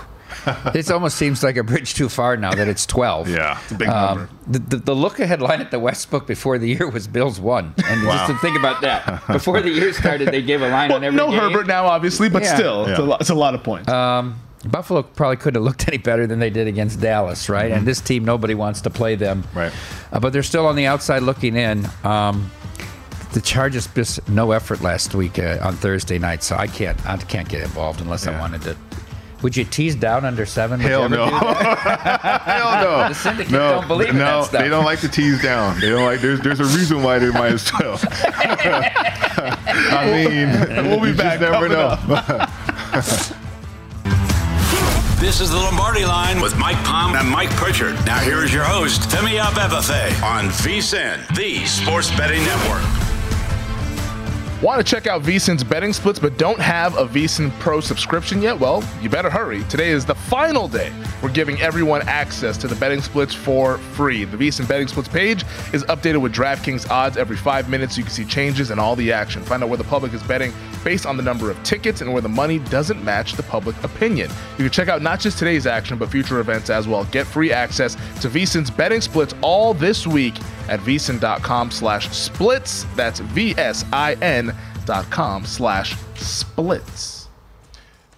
[0.73, 3.29] This almost seems like a bridge too far now that it's 12.
[3.29, 3.59] Yeah.
[3.63, 4.33] It's a big um, number.
[4.49, 7.39] The, the, the look ahead line at the West Book before the year was Bills
[7.39, 7.75] one.
[7.85, 10.99] And just to think about that, before the year started, they gave a line Well,
[10.99, 11.39] on every no game.
[11.39, 12.55] Herbert now, obviously, but Yeah.
[12.55, 13.89] still, it's, a lot, it's a lot of points.
[13.91, 17.71] Um, Buffalo probably couldn't have looked any better than they did against Dallas, right?
[17.71, 19.45] And this team, nobody wants to play them.
[19.55, 19.73] Right.
[20.13, 21.87] Uh, but they're still on the outside looking in.
[22.05, 22.51] Um,
[23.33, 27.17] the Chargers just no effort last week uh, on Thursday night, so I can't I
[27.17, 28.77] can't get involved unless I wanted to.
[29.43, 30.79] Would you tease down under seven?
[30.79, 31.25] Hell no.
[31.31, 33.09] Hell no.
[33.09, 34.61] The syndicate no, don't believe in no, that stuff.
[34.61, 35.81] they don't like to tease down.
[35.81, 36.21] They don't like.
[36.21, 38.05] There's there's a reason why they're minus twelve.
[38.11, 41.97] I mean, We'll be back Never coming know.
[45.23, 47.95] This is the Lombardi Line with Mike Palm and Mike Pritchard.
[48.05, 53.02] Now here is your host, Femi Abebefe, on VSIN, the Sports Betting Network.
[54.63, 58.57] Want to check out VSIN's betting splits but don't have a VSIN Pro subscription yet?
[58.57, 59.65] Well, you better hurry.
[59.65, 60.93] Today is the final day.
[61.21, 64.25] We're giving everyone access to the betting splits for free.
[64.25, 68.05] The VSIN betting splits page is updated with DraftKings odds every five minutes so you
[68.05, 69.43] can see changes and all the action.
[69.43, 70.53] Find out where the public is betting
[70.85, 74.31] based on the number of tickets and where the money doesn't match the public opinion.
[74.59, 77.05] You can check out not just today's action but future events as well.
[77.07, 80.37] Get free access to VSIN's betting splits all this week
[80.69, 82.85] at vsin.com slash splits.
[82.97, 87.23] That's V-S-I-N dot com slash splits.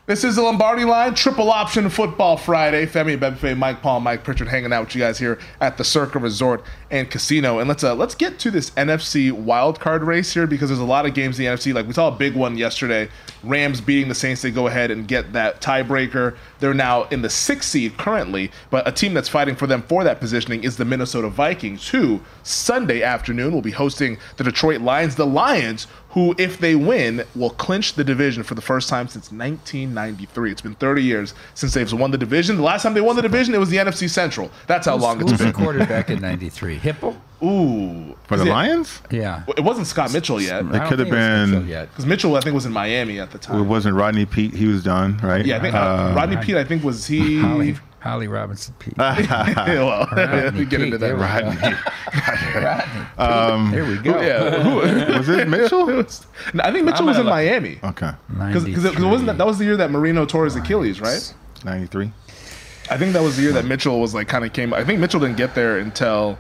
[0.06, 2.84] This is the Lombardi line, triple option football Friday.
[2.84, 6.18] Femi Bebefe, Mike Paul, Mike Pritchard hanging out with you guys here at the Circa
[6.18, 7.58] Resort and Casino.
[7.58, 11.06] And let's uh, let's get to this NFC wildcard race here because there's a lot
[11.06, 11.72] of games in the NFC.
[11.72, 13.08] Like we saw a big one yesterday.
[13.44, 14.42] Rams beating the Saints.
[14.42, 16.36] They go ahead and get that tiebreaker.
[16.60, 20.04] They're now in the sixth seed currently, but a team that's fighting for them for
[20.04, 25.14] that positioning is the Minnesota Vikings, who Sunday afternoon will be hosting the Detroit Lions.
[25.16, 29.30] The Lions, who, if they win, will clinch the division for the first time since
[29.32, 30.50] 1993.
[30.52, 32.56] It's been 30 years since they've won the division.
[32.56, 34.50] The last time they won the division, it was the NFC Central.
[34.66, 35.54] That's how long Who's it's the been.
[35.54, 36.78] quarterback in '93?
[36.78, 37.16] Hipple?
[37.42, 38.16] Ooh.
[38.28, 39.42] For the it- Lions, Yeah.
[39.56, 40.60] It wasn't Scott Mitchell yet.
[40.62, 41.88] It could have think it was Mitchell been- yet.
[41.90, 43.60] Because Mitchell, I think, was in Miami at the time.
[43.60, 44.54] it wasn't Rodney Peete.
[44.54, 45.44] He was done, right?
[45.44, 47.38] Yeah, I think uh, Rodney Peete, I think, was he.
[47.40, 48.94] Holly, Holly Robinson Peete.
[48.98, 51.06] Well, Rodney we get into that.
[51.06, 51.76] there we Rodney.
[52.54, 53.70] Rodney.
[53.76, 54.20] there we go.
[54.20, 55.86] Yeah, who- was it Mitchell?
[55.86, 57.30] No, I think Mitchell I'm was in gonna.
[57.30, 57.78] Miami.
[57.82, 61.34] Okay, Because it wasn't that, that was the year that Marino tore his Achilles, right?
[61.64, 62.12] ninety three.
[62.90, 64.74] I think that was the year that Mitchell was like kind of came.
[64.74, 66.38] I think Mitchell didn't get there until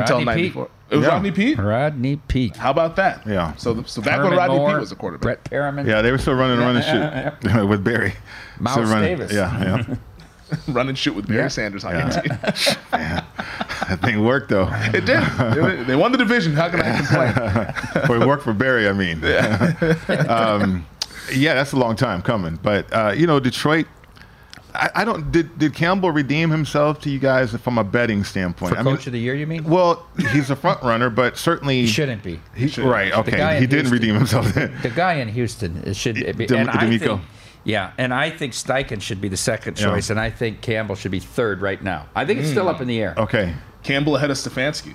[0.00, 0.64] until Rodney '94.
[0.66, 0.72] Peete.
[0.90, 1.12] It was Yeah.
[1.12, 1.58] Rodney Peete.
[1.58, 2.56] Rodney Peete.
[2.56, 3.26] How about that?
[3.26, 3.54] Yeah.
[3.56, 5.22] So so back when Herman Rodney Moore, Peete was a quarterback.
[5.22, 5.86] Brett Perriman.
[5.86, 8.14] Yeah, they were still running run and shoot with Barry.
[8.60, 9.32] Miles Still running- Davis.
[9.32, 9.94] Yeah, yeah.
[10.68, 11.48] Run and shoot with Barry Yeah.
[11.48, 12.12] Sanders on Yeah.
[12.12, 12.38] your team.
[12.90, 14.68] that thing worked though.
[14.92, 15.22] It did.
[15.22, 16.52] They- they won the division.
[16.54, 18.10] How can I complain?
[18.10, 19.20] or it worked for Barry, I mean.
[19.22, 19.94] Yeah,
[20.28, 20.86] um,
[21.32, 22.58] yeah, that's a long time coming.
[22.62, 23.86] But uh, you know, Detroit.
[24.74, 25.30] I, I don't.
[25.30, 28.74] Did did Campbell redeem himself to you guys from a betting standpoint?
[28.74, 29.64] For I mean, coach of the year, you mean?
[29.64, 32.40] well, he's a front runner, but certainly He shouldn't be.
[32.54, 33.12] He, right.
[33.12, 33.56] Okay.
[33.56, 34.52] in He didn't Houston- redeem himself.
[34.54, 34.74] Then.
[34.82, 36.46] The guy in Houston should be.
[36.46, 37.00] Dem- and I DeMeco.
[37.00, 37.20] think,
[37.64, 39.86] yeah, and I think Steichen should be the second Yeah.
[39.86, 42.08] choice, and I think Campbell should be third right now.
[42.14, 42.54] I think it's hmm.
[42.54, 43.14] still up in the air.
[43.16, 43.54] Okay.
[43.82, 44.94] Campbell ahead of Stefanski.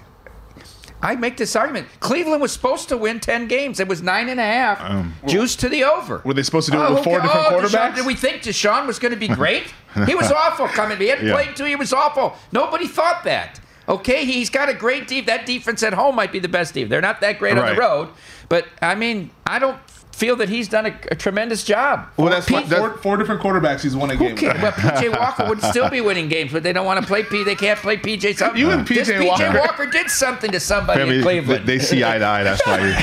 [1.01, 1.87] I make this argument.
[1.99, 3.79] Cleveland was supposed to win 10 games.
[3.79, 4.81] It was nine and a half.
[4.81, 6.21] Um, Juice to the over.
[6.25, 7.95] Were they supposed to do it with four ca- different oh, Deshaun- quarterbacks?
[7.97, 9.65] did we think Deshaun was going to be great?
[10.07, 10.97] he was awful coming.
[10.97, 11.33] He hadn't Yeah.
[11.33, 11.65] played two.
[11.65, 12.35] He was awful.
[12.51, 13.59] Nobody thought that.
[13.89, 15.27] Okay, he's got a great deep.
[15.27, 16.89] That defense at home might be the best team.
[16.89, 18.09] They're not that great on the road,
[18.49, 19.79] but I mean, I don't
[20.17, 22.09] feel that he's done a, a tremendous job.
[22.17, 23.81] Well, that's Pete, that's- Four, four different quarterbacks.
[23.81, 24.35] He's won a game.
[24.35, 24.59] cares?
[24.59, 27.43] Well, PJ Walker would still be winning games, but they don't want to play P.
[27.43, 28.37] They can't play PJ.
[28.37, 28.59] Something.
[28.59, 29.59] You and This PJ PJ Walker.
[29.59, 31.67] Walker did something to somebody Family, in Cleveland.
[31.67, 32.43] They, they see eye to eye.
[32.43, 32.93] That's why he,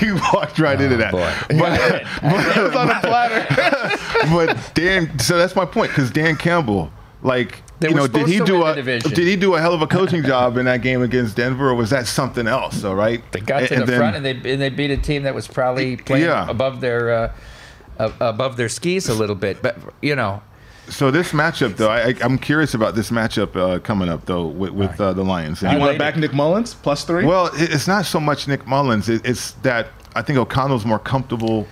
[0.06, 1.12] he walked right into oh, that.
[1.12, 1.32] boy.
[1.58, 2.02] But,
[2.56, 3.46] it was on a platter.
[4.32, 6.90] but Dan, so that's my point because Dan Campbell,
[7.22, 9.10] like, They you know, did he do a division.
[9.10, 11.74] did he do a hell of a coaching job in that game against Denver, or
[11.74, 12.84] was that something else?
[12.84, 14.96] All right, They got to And the then- front and they and they beat a
[14.96, 16.48] team that was probably playing Yeah.
[16.48, 17.32] above their uh,
[17.98, 19.60] uh, above their skis a little bit.
[19.62, 20.42] But you know,
[20.88, 24.46] So this matchup, though, I, I, I'm curious about this matchup uh, coming up, though,
[24.46, 25.60] with, with uh, the Lions.
[25.60, 27.24] You want to back Nick Mullens plus three?
[27.26, 29.08] Well, it's not so much Nick Mullens.
[29.08, 31.66] It, it's that I think O'Connell's more comfortable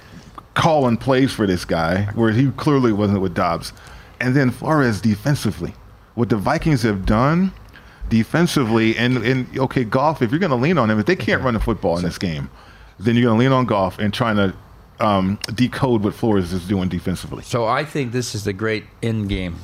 [0.54, 3.72] calling plays for this guy, where he clearly wasn't with Dobbs.
[4.20, 5.74] And then Flores defensively,
[6.14, 7.52] what the Vikings have done
[8.09, 10.22] defensively, and, and okay, Goff.
[10.22, 12.18] If you're going to lean on him, if they can't run the football in this
[12.18, 12.48] game,
[12.98, 14.55] then you're going to lean on Goff and trying to
[15.05, 17.42] um, decode what Flores is doing defensively.
[17.42, 19.57] so I think this is the great end game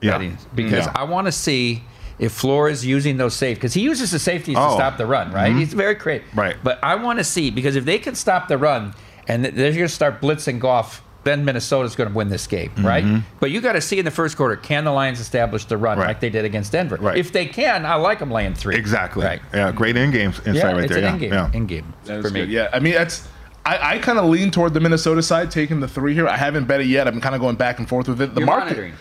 [0.00, 0.18] Yeah.
[0.54, 0.92] because Yeah.
[0.94, 1.82] I want to see
[2.20, 4.74] if Flores using those safe because he uses the safeties to Oh.
[4.76, 5.52] stop the run, right?
[5.52, 5.58] Mhm.
[5.58, 6.54] He's very creative, Right.
[6.62, 8.94] But I want to see because if they can stop the run
[9.26, 11.02] and they're going to start blitzing Goff.
[11.24, 13.04] Then Minnesota's going to win this game, right?
[13.04, 13.22] Mhm.
[13.38, 15.96] But you got to see in the first quarter, can the Lions establish the run
[15.98, 16.08] Right.
[16.08, 16.96] like they did against Denver?
[17.00, 17.16] Right.
[17.16, 18.74] If they can, I like them laying three.
[18.74, 19.24] Exactly.
[19.24, 19.40] Right.
[19.54, 19.70] Yeah.
[19.70, 20.98] Great in game insight yeah, right it's there.
[20.98, 21.12] an yeah.
[21.12, 21.50] in-game, yeah.
[21.52, 22.40] in-game That is for me.
[22.40, 22.48] good.
[22.50, 23.28] Yeah, I mean that's.
[23.64, 26.26] I, I kind of lean toward the Minnesota side, taking the three here.
[26.26, 27.06] I haven't bet it yet.
[27.06, 28.34] I'm kind of going back and forth with it.
[28.34, 28.64] The You're market.
[28.64, 28.92] monitoring.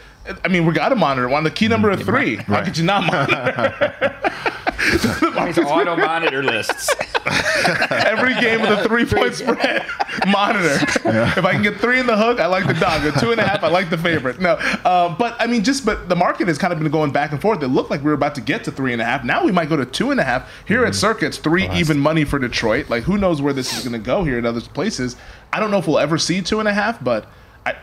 [0.44, 1.40] I mean, we got to monitor one.
[1.40, 4.16] On the key number of three, how could you not monitor?
[4.92, 6.90] These auto monitor lists.
[7.92, 9.86] Every game with a three point spread,
[10.28, 10.78] monitor.
[11.06, 13.04] If I can get three in the hook, I like the dog.
[13.04, 14.40] At two and a half, I like the favorite.
[14.40, 17.32] No, uh, but I mean, just but the market has kind of been going back
[17.32, 17.62] and forth.
[17.62, 19.24] It looked like we were about to get to three and a half.
[19.24, 20.50] Now we might go to two and a half.
[20.68, 22.90] Here at Circuits, three even money for Detroit.
[22.90, 25.16] Like who knows where this is going to go here in other places.
[25.54, 27.28] I don't know if we'll ever see two and a half, but
[27.66, 27.76] I.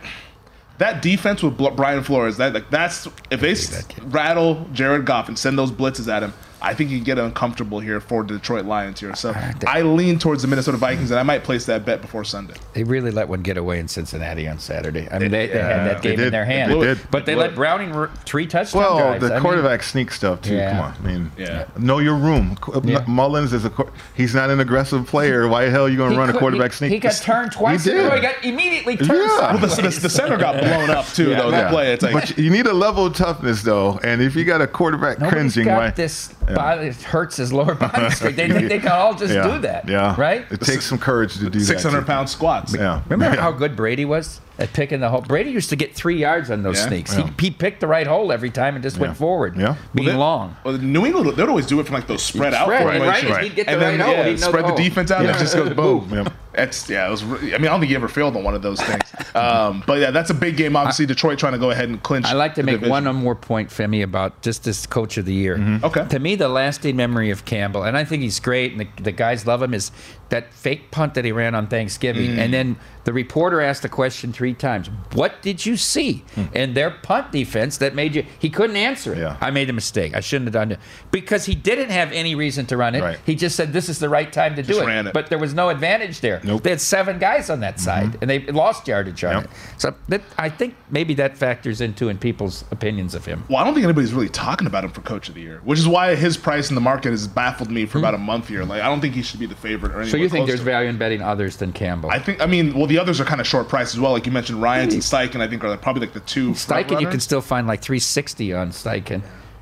[0.79, 5.37] That defense with Brian Flores, that like that's if they s- rattle Jared Goff and
[5.37, 8.65] send those blitzes at him, I think you can get uncomfortable here for the Detroit
[8.65, 9.15] Lions here.
[9.15, 9.33] So
[9.67, 12.55] I lean towards the Minnesota Vikings, and I might place that bet before Sunday.
[12.73, 15.07] They really let one get away in Cincinnati on Saturday.
[15.11, 16.33] I mean, they, they Yeah, had that game in did.
[16.33, 16.81] their They hand.
[16.81, 16.99] did.
[17.11, 17.55] But they They let.
[17.55, 19.21] Browning r- three touchdown Well, drives.
[19.21, 20.55] the I mean, quarterback sneak stuff too.
[20.55, 20.71] Yeah.
[20.71, 21.65] Come on, I mean, Yeah.
[21.77, 22.57] know your room.
[22.83, 23.03] Yeah.
[23.07, 23.71] Mullens is a
[24.15, 25.47] he's not an aggressive player.
[25.47, 26.91] Why the hell are you going to run a quarterback he, sneak?
[26.91, 27.83] He got turned twice.
[27.85, 28.09] He in a row.
[28.11, 28.15] did.
[28.15, 29.09] He got immediately turned.
[29.09, 29.53] Yeah.
[29.55, 31.51] Well, the, the, the center got blown up too, though.
[31.51, 34.43] That play, it's like but you need a level of toughness though, and if you
[34.45, 35.89] got a quarterback Nobody's cringing, got why?
[35.91, 36.55] this Yeah.
[36.55, 36.87] body.
[36.87, 38.35] It hurts his lower body strength.
[38.35, 39.43] They think they can all just yeah.
[39.47, 39.87] do that.
[39.87, 40.45] Yeah, Right?
[40.51, 41.65] It takes some courage to do that.
[41.65, 42.73] 600 pound squats.
[42.75, 43.01] Yeah.
[43.07, 43.41] Remember Yeah.
[43.41, 45.21] how good Brady was at picking the hole?
[45.21, 46.87] Brady used to get three yards on those Yeah.
[46.87, 47.15] sneaks.
[47.17, 47.29] Yeah.
[47.39, 49.03] He, he picked the right hole every time and just Yeah.
[49.03, 49.55] went forward.
[49.57, 49.75] Yeah.
[49.93, 50.55] Being Well, they- long.
[50.63, 53.31] Well, New England, they'd always do it from like those spread out Spread, formations.
[53.31, 53.43] right?
[53.43, 54.15] He'd get the and then right hole.
[54.15, 54.77] yeah, He'd spread the the, hole.
[54.77, 55.35] defense out and Yeah.
[55.35, 56.27] it just goes boom.
[56.59, 57.07] That's yeah.
[57.07, 57.23] It was.
[57.23, 59.03] I mean, I don't think he ever failed on one of those things.
[59.35, 60.75] Um, but yeah, that's a big game.
[60.75, 62.25] Obviously, Detroit trying to go ahead and clinch.
[62.25, 62.89] I like to make division.
[62.89, 65.57] one more point, Femi, about just this coach of the year.
[65.57, 65.85] Mm-hmm.
[65.85, 66.07] Okay.
[66.07, 69.11] To me, the lasting memory of Campbell, and I think he's great, and the, the
[69.11, 69.91] guys love him, is
[70.29, 72.31] that fake punt that he ran on Thanksgiving.
[72.31, 72.37] Mm.
[72.37, 76.91] And then the reporter asked the question three times What did you see And their
[76.91, 78.25] punt defense that made you.
[78.37, 79.19] He couldn't answer it.
[79.19, 79.37] Yeah.
[79.41, 80.15] I made a mistake.
[80.15, 80.79] I shouldn't have done it.
[81.11, 83.01] Because he didn't have any reason to run it.
[83.01, 83.19] Right.
[83.25, 85.13] He just said, This is the right time to Just do ran it.
[85.13, 86.41] But there was no advantage there.
[86.49, 86.63] Nope.
[86.63, 89.43] They had seven guys on that side, and they lost yardage on Yep.
[89.43, 89.49] it.
[89.77, 93.43] So that, I think maybe that factors into in people's opinions of him.
[93.49, 95.77] Well, I don't think anybody's really talking about him for Coach of the Year, which
[95.77, 98.63] is why his price in the market has baffled me for about a month here.
[98.63, 100.07] Like, I don't think he should be the favorite or anything.
[100.07, 100.11] Hmm.
[100.11, 102.09] So you think there's value in betting others than Campbell?
[102.09, 102.41] I think.
[102.41, 104.11] I mean, well, the others are kind of short price as well.
[104.13, 105.41] Like you mentioned, Ryans and Steichen.
[105.41, 106.51] I think are probably like the two.
[106.51, 109.21] Steichen, you can still find like 360 on Steichen.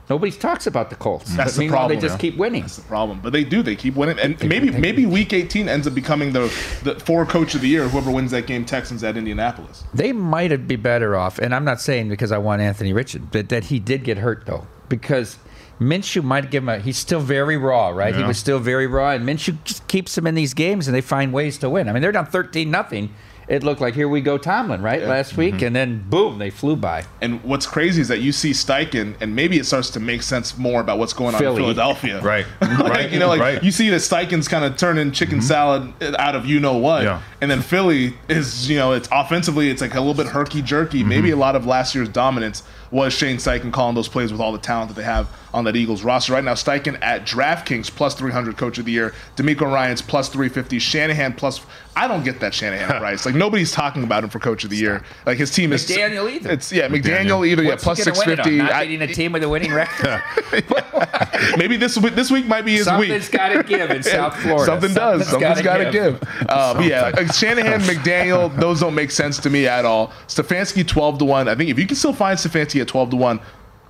[0.10, 1.36] Nobody talks about the Colts.
[1.36, 2.30] That's But the meanwhile, problem, They just yeah.
[2.30, 2.62] keep winning.
[2.62, 3.20] That's the problem.
[3.22, 3.62] But they do.
[3.62, 6.44] They keep winning, and maybe maybe Week 18 ends up becoming the
[6.84, 7.88] the for Coach of the Year.
[7.90, 9.84] Whoever wins that game, Texans at Indianapolis.
[9.94, 13.50] They might be better off, and I'm not saying because I want Anthony Richard, but
[13.50, 15.38] that he did get hurt though, because
[15.80, 16.80] Minshew might give him a.
[16.80, 18.16] He's still very raw, right?
[18.16, 21.02] He was still very raw, and Minshew just keeps him in these games, and they
[21.02, 21.90] find ways to win.
[21.90, 23.14] I mean, they're down 13 nothing.
[23.48, 25.02] It looked like here we go Tomlin, right?
[25.04, 25.68] Last week, mm-hmm.
[25.68, 27.06] and then boom, they flew by.
[27.22, 30.58] And what's crazy is that you see Steichen, and maybe it starts to make sense
[30.58, 31.56] more about what's going on Philly.
[31.56, 32.22] in Philadelphia.
[32.28, 32.46] Right.
[32.62, 33.10] like, Right.
[33.10, 33.64] You know, like Right.
[33.64, 35.48] you see that Steichen's kind of turning chicken mm-hmm.
[35.48, 37.22] salad out of you know what, Yeah.
[37.40, 41.00] and then Philly is you know it's offensively it's like a little bit herky jerky.
[41.00, 41.10] Mm-hmm.
[41.10, 44.52] Maybe a lot of last year's dominance was Shane Steichen calling those plays with all
[44.52, 46.54] the talent that they have on that Eagles roster right now.
[46.54, 51.62] Steichen at DraftKings plus 300 Coach of the Year, DeMeco Ryans plus 350, Shanahan plus.
[51.98, 53.26] I don't get that Shanahan price.
[53.26, 55.02] Like nobody's talking about him for Coach of the Year.
[55.26, 56.52] Like his team is McDaniel either.
[56.52, 58.46] It's yeah, McDaniel, either yeah What's plus he gonna win it on?
[58.46, 58.58] 650.
[58.58, 60.22] Not I- beating a team with a winning record.
[61.58, 63.24] maybe this week this week might be his Something's week.
[63.24, 64.66] Something's got to give in South Florida.
[64.66, 65.28] Something does.
[65.28, 66.22] Something's got to give.
[66.48, 70.10] Uh, but yeah, like Shanahan, McDaniel, those don't make sense to me at all.
[70.28, 71.48] Stefanski, twelve to one.
[71.48, 73.40] I think if you can still find Stefanski at twelve to one,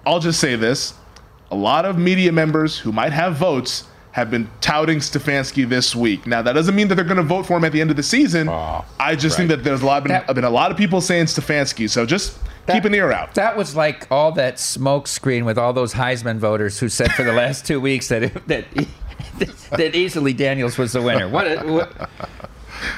[0.06, 0.93] I'll just say this:
[1.52, 3.84] a lot of media members who might have votes
[4.18, 6.26] have been touting Stefanski this week.
[6.26, 7.98] Now that doesn't mean that they're going to vote for him at the end of
[7.98, 8.50] the season.
[8.50, 11.02] Ah, I just think that there's a lot been, That- been a lot of people
[11.02, 11.88] saying Stefanski.
[11.88, 13.36] So just keep an ear out.
[13.36, 17.22] That was like all that smoke screen with all those Heisman voters who said for
[17.24, 18.66] the last two weeks that that
[19.78, 21.30] that easily Daniels was the winner.
[21.30, 21.63] What?
[21.68, 22.10] what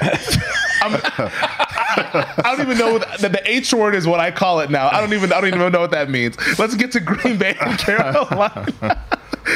[0.82, 4.88] I don't even know what, that the H word is what I call it now.
[4.88, 6.38] I don't even I don't even know what that means.
[6.58, 9.04] Let's get to Green Bay and Carolina.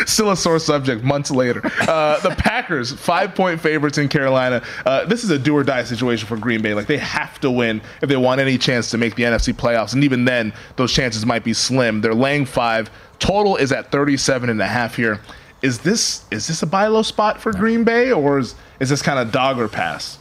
[0.07, 1.63] Still a sore subject months later.
[1.81, 4.63] Uh, the Packers, five point favorites in Carolina.
[4.85, 6.75] Uh, this is a do or die situation for Green Bay.
[6.75, 9.95] Like they have to win if they want any chance to make the NFC playoffs.
[9.95, 12.01] And even then, those chances might be slim.
[12.01, 12.91] They're laying five.
[13.19, 15.21] Total is at 37 and a half here.
[15.63, 19.01] Is this is this a buy low spot for Green Bay or is, is this
[19.01, 20.19] kind of dog or pass?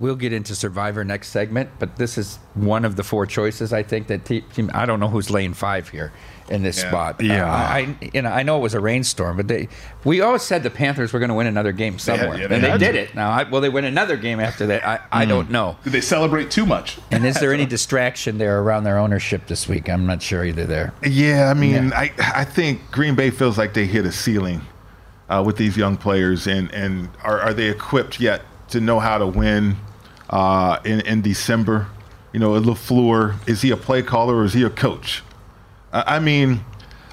[0.00, 3.82] We'll get into Survivor next segment, but this is one of the four choices I
[3.82, 4.70] think that te- team.
[4.72, 6.10] I don't know who's laying five here
[6.48, 6.88] in this Yeah.
[6.88, 7.20] spot.
[7.22, 7.44] Yeah.
[7.44, 9.68] Uh, I you know I know it was a rainstorm, but they
[10.04, 12.54] we always said the Panthers were going to win another game had- somewhere, yeah, they
[12.54, 12.98] and they did to.
[13.00, 13.14] it.
[13.14, 14.86] Now, I, will they win another game after that?
[14.86, 15.76] I, I don't know.
[15.84, 16.96] Did they celebrate too much?
[17.10, 19.90] And is there any distraction there around their ownership this week?
[19.90, 20.64] I'm not sure either.
[20.64, 20.94] There.
[21.04, 24.62] Yeah, I mean, I I think Green Bay feels like they hit a ceiling
[25.28, 28.40] uh, with these young players, and and are, are they equipped yet
[28.70, 29.76] to know how to win
[30.30, 31.88] uh, in in December?
[32.32, 35.22] You know, LaFleur is he a play caller or is he a coach?
[35.92, 36.64] I mean,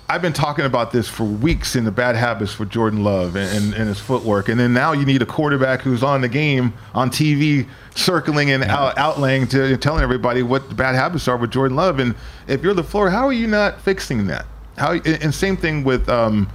[0.10, 3.50] I've been talking about this for weeks in the bad habits for Jordan Love and,
[3.58, 6.74] and, and his footwork, and then now you need a quarterback who's on the game
[6.94, 11.52] on TV, circling and out, outlaying to telling everybody what the bad habits are with
[11.52, 12.00] Jordan Love.
[12.00, 12.16] And
[12.48, 14.46] if you're LaFleur, how are you not fixing that?
[14.78, 16.48] How and and same thing with um,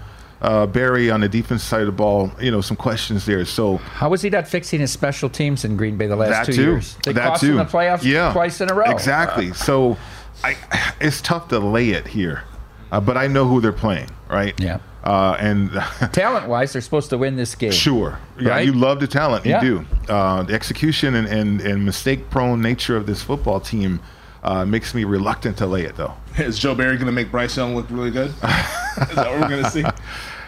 [0.42, 2.30] uh, Barry on the defense side of the ball.
[2.40, 3.44] You know, some questions there.
[3.44, 6.46] So How was he not fixing his special teams in Green Bay the last that
[6.46, 6.62] two too.
[6.62, 6.96] years?
[7.04, 7.52] They that cost too.
[7.52, 8.32] him the playoffs yeah.
[8.32, 8.90] twice in a row.
[8.90, 9.52] Exactly.
[9.54, 9.96] so,
[10.44, 10.56] I
[11.00, 12.44] it's tough to lay it here,
[12.90, 14.58] uh, but I know who they're playing, right?
[14.60, 14.78] Yeah.
[15.04, 15.70] Uh, and
[16.12, 17.72] Talent wise, they're supposed to win this game.
[17.72, 18.64] sure, yeah, Right?
[18.66, 19.60] you love the talent, Yeah.
[19.62, 20.12] you do.
[20.12, 23.98] Uh, the execution and, and, and mistake-prone nature of this football team
[24.44, 26.14] uh, makes me reluctant to lay it, though.
[26.38, 28.28] Is Joe Barry going to make Bryce Young look really good?
[28.30, 29.84] Is that what we're going to see?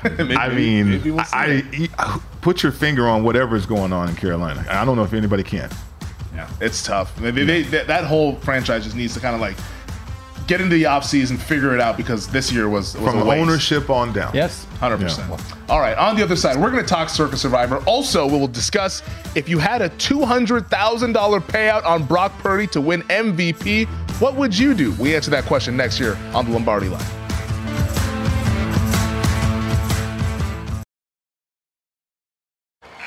[0.19, 1.65] Maybe- I mean, maybe we'll I.
[1.99, 4.65] I- put your finger on whatever's going on in Carolina.
[4.69, 5.71] I don't know if anybody can.
[6.35, 7.17] yeah, it's tough.
[7.17, 9.57] They, they, that, that whole franchise just needs to kind of like
[10.47, 13.41] get into the offseason, figure it out because this year was, was From a waste.
[13.41, 14.31] ownership on down.
[14.35, 14.67] Yes.
[14.81, 15.71] 100%.
[15.71, 17.79] All right, on the other side, we're going to talk Circa Survivor.
[17.87, 19.03] Also, we will discuss
[19.35, 23.87] if you had a $200,000 payout on Brock Purdy to win MVP,
[24.21, 24.93] what would you do?
[24.93, 27.03] We answer that question next year on the Lombardi line.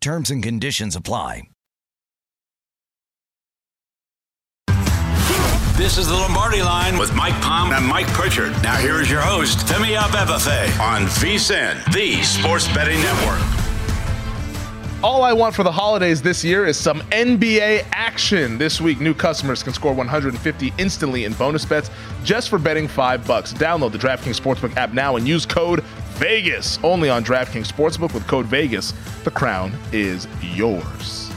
[0.00, 1.42] Terms and conditions apply.
[5.76, 8.50] This is the Lombardi line with Mike Palm and Mike Pritchard.
[8.64, 13.67] Now here is your host, Femi Abebefe on VSIN, the Sports Betting Network.
[15.00, 18.58] All I want for the holidays this year is some NBA action.
[18.58, 21.88] This week, new customers can score 150 instantly in bonus bets
[22.24, 23.52] just for betting five bucks.
[23.52, 25.84] Download the DraftKings Sportsbook app now and use code
[26.16, 26.80] VEGAS.
[26.82, 28.92] Only on DraftKings Sportsbook with code VEGAS.
[29.22, 31.27] The crown is yours.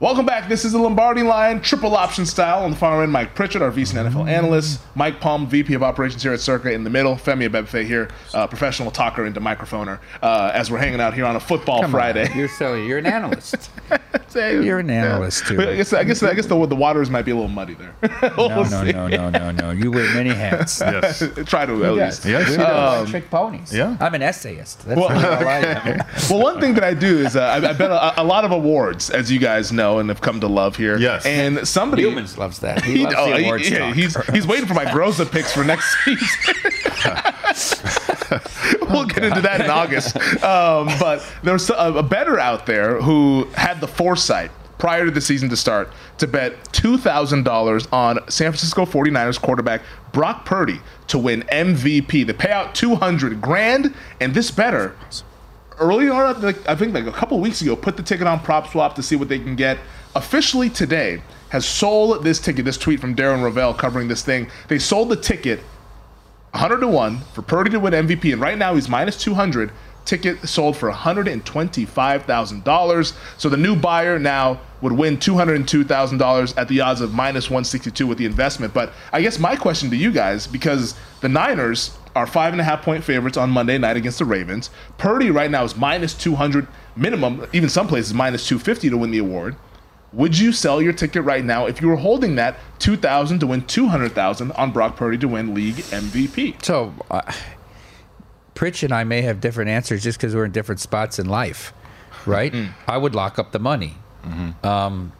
[0.00, 0.48] Welcome back.
[0.48, 2.62] This is the Lombardi line, triple option style.
[2.62, 4.80] On the far end, Mike Pritchard, our VSiN NFL analyst.
[4.94, 6.70] Mike Palm, VP of Operations here at Circa.
[6.70, 9.98] In the middle, Femi Abebefe here, uh, professional talker into microphoner.
[10.22, 12.30] Uh, as we're hanging out here on a football Come Friday.
[12.30, 12.38] On.
[12.38, 13.70] You're so you're an analyst.
[14.34, 15.60] You're an analyst too.
[15.60, 17.94] I guess I guess I guess the, the waters might be a little muddy there.
[18.36, 18.92] We'll No, no, see.
[18.92, 19.70] no, no, no, no.
[19.72, 20.80] You wear many hats.
[20.88, 21.22] Yes.
[21.46, 22.24] Try to at least.
[22.24, 22.56] Yes.
[22.56, 23.74] We're Um, electric ponies.
[23.74, 23.96] yeah.
[24.00, 24.84] I'm an essayist.
[24.86, 26.04] That's Well- am.
[26.30, 28.52] well, one thing that I do is uh, I, I bet a, a lot of
[28.52, 30.98] awards, as you guys know and have come to love here.
[30.98, 31.24] Yes.
[31.24, 32.84] And somebody Humans loves that.
[32.84, 33.94] He, He, loves oh, the he- yeah, talk.
[33.94, 36.54] he's he's waiting for my Groza picks for next season.
[38.90, 40.16] we'll get into that in August.
[40.44, 45.20] Um, but there's a, a better out there who had the foresight prior to the
[45.20, 49.82] season to start to bet $2,000 on San Francisco 49ers quarterback
[50.12, 52.26] Brock Purdy to win MVP.
[52.26, 55.27] The payout 200 grand, and this better early
[55.80, 59.02] on, like, I think like a couple weeks ago, put the ticket on PropSwap to
[59.02, 59.78] see what they can get.
[60.14, 62.64] Officially today has sold this ticket.
[62.64, 64.48] This tweet from Darren Rovell covering this thing.
[64.68, 65.60] They sold the ticket
[66.52, 69.70] 100 to 1 for Purdy to win MVP, and right now he's minus 200.
[70.08, 73.12] Ticket sold for $125,000.
[73.36, 78.16] So the new buyer now would win $202,000 at the odds of minus 162 with
[78.16, 78.72] the investment.
[78.72, 82.64] But I guess my question to you guys, because the Niners are five and a
[82.64, 84.70] half point favorites on Monday night against the Ravens.
[84.96, 89.18] Purdy right now is minus 200 minimum, even some places minus 250 to win the
[89.18, 89.56] award.
[90.14, 93.66] Would you sell your ticket right now if you were holding that 2000 to win
[93.66, 96.64] 200,000 on Brock Purdy to win league MVP?
[96.64, 97.30] So, uh,
[98.58, 101.72] Pritch and I may have different answers just because we're in different spots in life,
[102.26, 102.52] right?
[102.88, 103.94] I would lock up the money.
[104.64, 105.12] Um,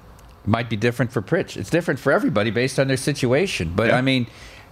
[0.45, 1.57] might be different for Pritch.
[1.57, 3.73] It's different for everybody based on their situation.
[3.77, 3.99] But Yeah.
[3.99, 4.27] I mean,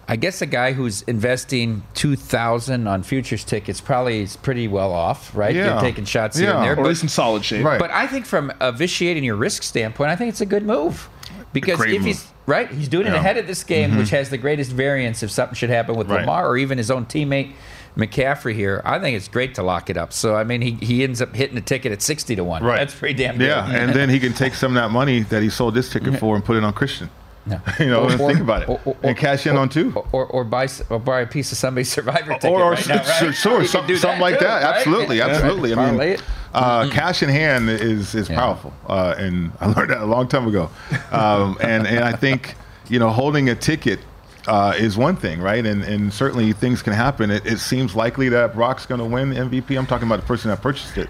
[0.08, 4.92] I guess a guy who's investing two thousand on futures tickets probably is pretty well
[4.92, 5.54] off, right?
[5.54, 5.72] Yeah.
[5.74, 6.70] You're taking shots here and there.
[6.70, 7.64] Or at but- least in solid shape.
[7.64, 7.78] Right.
[7.78, 11.08] but I think from a vitiating your risk standpoint, I think it's a good move
[11.52, 13.16] because if he's right, he's doing it Yeah.
[13.16, 13.24] Mm-hmm.
[13.24, 16.20] ahead of this game, which has the greatest variance if something should happen with Right.
[16.20, 17.52] Lamar or even his own teammate
[17.96, 18.82] McCaffrey here.
[18.84, 20.12] I think it's great to lock it up.
[20.12, 22.62] So I mean, he, he ends up hitting the ticket at sixty to one.
[22.62, 22.78] Right.
[22.78, 23.46] That's pretty damn good.
[23.48, 26.18] Yeah, and then he can take some of that money that he sold this ticket
[26.18, 27.08] for and put it on Christian.
[27.46, 27.60] No.
[27.78, 29.92] You know, Or- or- think about it, or- or- and cash in on two.
[30.12, 32.96] Or, or, buy or buy a piece of somebody's survivor ticket or, or right now,
[32.96, 33.06] right?
[33.06, 34.62] sure, sure, You some- can do something like too, that.
[34.64, 34.76] right?
[34.76, 35.28] Absolutely, Yeah.
[35.28, 35.72] absolutely.
[35.72, 36.18] I Parlay mean,
[36.54, 38.36] uh, cash in hand is is Yeah.
[38.40, 40.70] powerful, uh, and I learned that a long time ago.
[41.12, 42.56] Um, and and I think
[42.88, 44.00] you know holding a ticket.
[44.46, 45.64] Uh, is one thing, right?
[45.66, 47.30] And and certainly things can happen.
[47.30, 49.76] It, it seems likely that Brock's going to win the MVP.
[49.76, 51.08] I'm talking about the person that purchased it.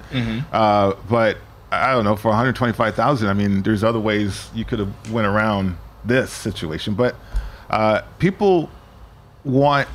[0.52, 1.36] Uh, but
[1.70, 3.28] I don't know for 125,000.
[3.28, 6.94] I mean, there's other ways you could have went around this situation.
[6.94, 7.16] But
[7.70, 8.70] uh, people
[9.44, 9.88] want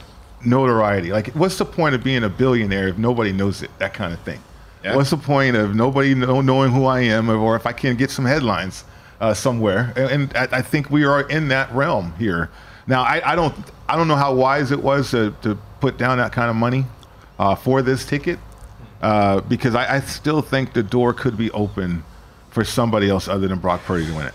[0.45, 1.11] notoriety.
[1.11, 3.71] Like, what's the point of being a billionaire if nobody knows it?
[3.79, 4.41] That kind of thing.
[4.83, 4.95] Yeah.
[4.95, 8.09] What's the point of nobody know, knowing who I am, or if I can't get
[8.09, 8.83] some headlines
[9.19, 9.93] uh, somewhere?
[9.95, 12.49] And, and I, I think we are in that realm here.
[12.87, 13.53] Now, I, I don't,
[13.87, 16.85] I don't know how wise it was to, to put down that kind of money
[17.39, 18.39] uh, for this ticket,
[19.01, 22.03] uh, because I, I still think the door could be open
[22.49, 24.33] for somebody else other than Brock Purdy to win it.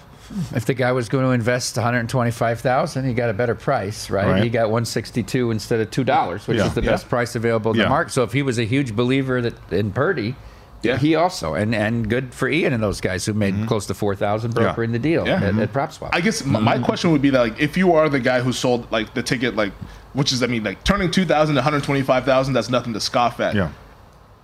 [0.55, 4.27] If the guy was going to invest 125,000, he got a better price, right?
[4.27, 4.43] Right.
[4.43, 6.67] He got 162 instead of two dollars, which Yeah.
[6.67, 6.91] is the Yeah.
[6.91, 7.85] best price available in Yeah.
[7.85, 8.13] the market.
[8.13, 10.35] So if he was a huge believer that in Purdy,
[10.83, 10.99] Yeah.
[10.99, 13.67] he also and and good for Ian and those guys who made mm-hmm.
[13.67, 15.37] close to 4,000 brokering the deal Yeah.
[15.37, 15.61] at, mm-hmm.
[15.61, 16.11] at PropSwap.
[16.13, 16.85] I guess my, my mm-hmm.
[16.85, 19.57] question would be that, like, if you are the guy who sold like the ticket,
[19.57, 19.73] like,
[20.13, 22.93] which is, I mean, like turning two thousand to one hundred twenty-five thousand, that's nothing
[22.93, 23.55] to scoff at.
[23.55, 23.73] Yeah.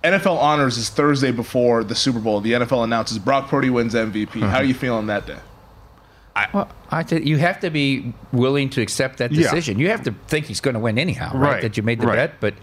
[0.03, 2.41] NFL honors is Thursday before the Super Bowl.
[2.41, 4.41] The NFL announces Brock Purdy wins MVP.
[4.41, 5.39] How are you feeling that day?
[6.53, 9.43] Well, I think you have to be willing to accept that Yeah.
[9.43, 9.79] decision.
[9.79, 11.53] You have to think he's going to win anyhow, right?
[11.53, 11.61] Right.
[11.61, 12.15] That you made the Right.
[12.15, 12.55] bet, but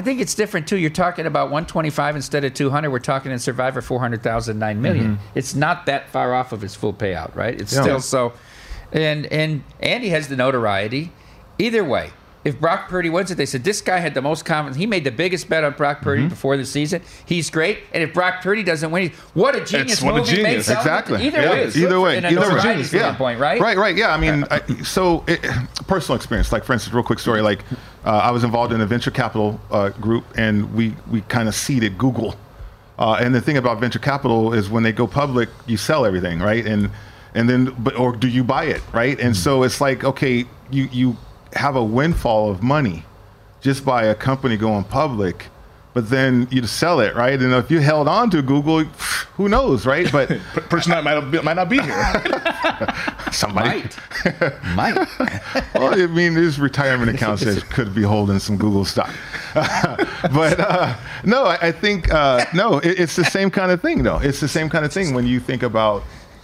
[0.00, 0.78] I think it's different too.
[0.78, 2.88] You're talking about 125 instead of 200.
[2.88, 5.18] We're talking in Survivor 400,000, 9 million.
[5.34, 7.60] It's not that far off of his full payout, right?
[7.60, 7.86] It's Mm-hmm.
[7.86, 7.98] Yeah.
[7.98, 8.32] still so.
[8.92, 11.12] And and Andy has the notoriety.
[11.58, 12.12] Either way,
[12.44, 14.78] if Brock Purdy wins it, they said this guy had the most confidence.
[14.78, 16.28] He made the biggest bet on Brock Purdy Mm-hmm.
[16.30, 17.02] before the season.
[17.26, 17.80] He's great.
[17.92, 20.70] And if Brock Purdy doesn't win, what a genius what a genius.
[20.70, 21.26] Exactly.
[21.26, 21.50] Either Yeah.
[21.50, 22.16] way, good Either way.
[22.16, 22.76] Either way.
[22.78, 22.82] Yeah.
[22.84, 23.60] standpoint, right?
[23.60, 23.76] Right.
[23.76, 23.94] Right.
[23.94, 24.14] Yeah.
[24.14, 25.40] I mean, I, so it,
[25.86, 26.50] personal experience.
[26.50, 27.42] Like for instance, real quick story.
[27.42, 27.62] Like
[28.04, 31.54] uh, I was involved in a venture capital uh, group, and we we kind of
[31.54, 32.34] seeded Google.
[32.98, 36.40] Uh, and the thing about venture capital is when they go public, you sell everything,
[36.40, 36.66] right?
[36.66, 36.90] And
[37.34, 39.18] and then, but or do you buy it, right?
[39.20, 41.16] And so it's like, okay, you you
[41.54, 43.04] have a windfall of money
[43.60, 45.46] just by a company going public,
[45.92, 47.40] but then you sell it, right?
[47.40, 48.84] And if you held on to Google,
[49.36, 50.10] who knows, right?
[50.10, 50.28] But
[50.68, 52.14] person that might, not be- might not be here.
[53.32, 53.82] somebody.
[54.74, 54.76] Might.
[54.76, 55.08] Might.
[55.74, 59.10] well, I mean, there's retirement accounts that could be holding some Google stock.
[59.54, 64.02] but uh, no, I, I think uh, no, it, it's the same kind of thing,
[64.02, 64.18] though.
[64.18, 66.02] It's the same kind of thing when you think about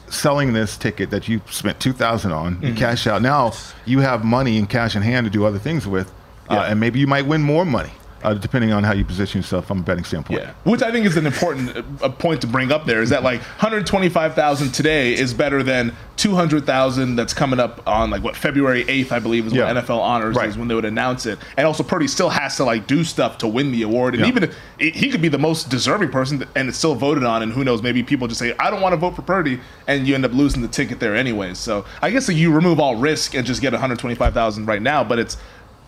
[0.09, 2.76] selling this ticket that you spent two thousand on, you Mhm.
[2.76, 3.22] cash out.
[3.22, 3.53] Now
[3.84, 6.12] you have money and cash in hand to do other things with,
[6.49, 7.92] uh, and maybe you might win more money.
[8.22, 10.40] Uh, depending on how you position yourself from a betting standpoint.
[10.40, 12.84] Yeah, which I think is an important uh, point to bring up.
[12.86, 18.22] There is that like 125,000 today is better than 200,000 that's coming up on like
[18.22, 19.66] what February 8th, I believe, is Yeah.
[19.66, 20.48] when NFL honors Right.
[20.48, 21.38] is when they would announce it.
[21.56, 24.14] And also, Purdy still has to like do stuff to win the award.
[24.14, 24.28] And Yeah.
[24.28, 27.42] even if he he could be the most deserving person, and it's still voted on.
[27.42, 30.06] And who knows, maybe people just say, "I don't want to vote for Purdy," and
[30.06, 31.58] you end up losing the ticket there anyways.
[31.58, 35.04] So I guess that you remove all risk and just get 125,000 right now.
[35.04, 35.36] But it's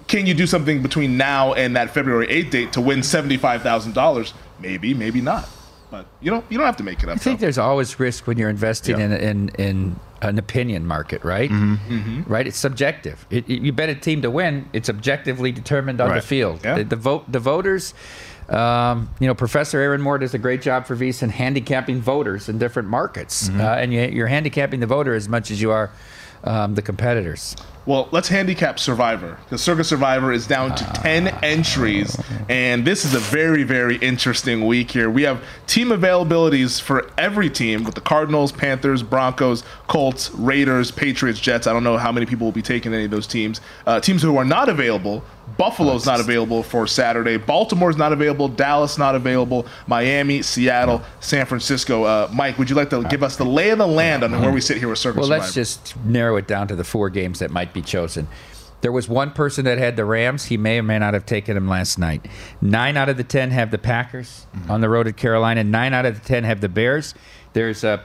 [0.09, 4.33] can you do something between now and that February 8th date to win $75,000?
[4.61, 5.49] Maybe, maybe not.
[5.91, 7.15] But you don't you don't have to make it up.
[7.17, 9.07] I think there's always risk when you're investing Yeah.
[9.07, 11.49] in, in in an opinion market, right?
[11.51, 12.25] Mhm.
[12.29, 12.47] Right.
[12.47, 13.25] It's subjective.
[13.31, 14.69] It, it- you bet a team to win.
[14.75, 16.61] It's objectively determined on the field.
[16.63, 16.75] Yeah.
[16.79, 17.33] The, the vote.
[17.33, 17.95] The voters.
[18.51, 22.59] Um, you know, Professor Aaron Moore does a great job for VSiN handicapping voters in
[22.59, 23.61] different markets, Mhm.
[23.61, 25.91] uh, and you, you're handicapping the voter as much as you are
[26.45, 27.57] um, the competitors.
[27.89, 29.39] Well, let's handicap Survivor.
[29.49, 32.21] The Circa Survivor is down to 10 entries,
[32.51, 35.09] and this is a very, very interesting week here.
[35.09, 41.41] We have team availabilities for every team with the Cardinals, Panthers, Broncos, Colts, Raiders, Patriots,
[41.41, 41.67] Jets.
[41.67, 43.63] I don't know how many people will be taking any of those teams.
[43.87, 45.25] Uh, teams who are not available
[45.57, 47.37] Buffalo's not available for Saturday.
[47.37, 48.49] Baltimore's not available.
[48.49, 49.67] Dallas not available.
[49.87, 52.05] Miami, Seattle, San Francisco.
[52.05, 54.53] Uh, Mike, would you like to give us the lay of the land on where
[54.53, 55.31] we sit here with Circa Survivor?
[55.31, 55.43] Well, Survivor?
[55.43, 58.29] let's just narrow it down to the four games that might be chosen.
[58.81, 60.47] There was one person that had the Rams.
[60.47, 62.27] He may or may not have taken them last night.
[62.61, 65.65] Nine out of the ten have the Packers on the road at Carolina.
[65.65, 67.15] Nine out of the ten have the Bears.
[67.53, 67.91] There's a.
[67.91, 68.03] Uh,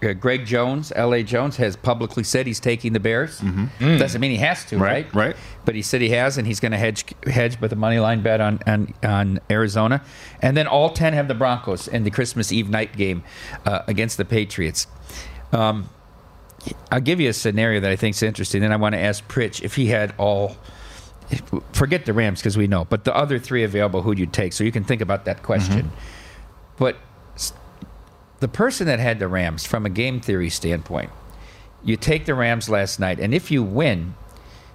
[0.00, 1.24] Greg Jones, L.A.
[1.24, 3.40] Jones, has publicly said he's taking the Bears.
[3.40, 3.98] Mm.
[3.98, 5.08] Doesn't mean he has to, right?
[5.08, 5.18] Mm-hmm.
[5.18, 5.36] Right.
[5.64, 8.22] But he said he has, and he's going to hedge hedge with a money line
[8.22, 10.00] bet on, on on Arizona.
[10.40, 13.24] And then all ten have the Broncos in the Christmas Eve night game
[13.66, 14.86] uh, against the Patriots.
[15.52, 15.88] Um,
[16.90, 18.60] I'll give you a scenario that I think is interesting.
[18.60, 20.56] Then I want to ask Pritch if he had all.
[21.72, 24.54] Forget the Rams because we know, but the other three available, who'd you take?
[24.54, 25.82] So you can think about that question.
[25.82, 25.94] Mm-hmm.
[26.78, 26.96] But
[28.40, 31.10] the person that had the Rams, from a game theory standpoint,
[31.84, 34.14] you take the Rams last night, and if you win,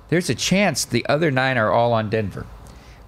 [0.09, 2.45] there's a chance the other nine are all on Denver.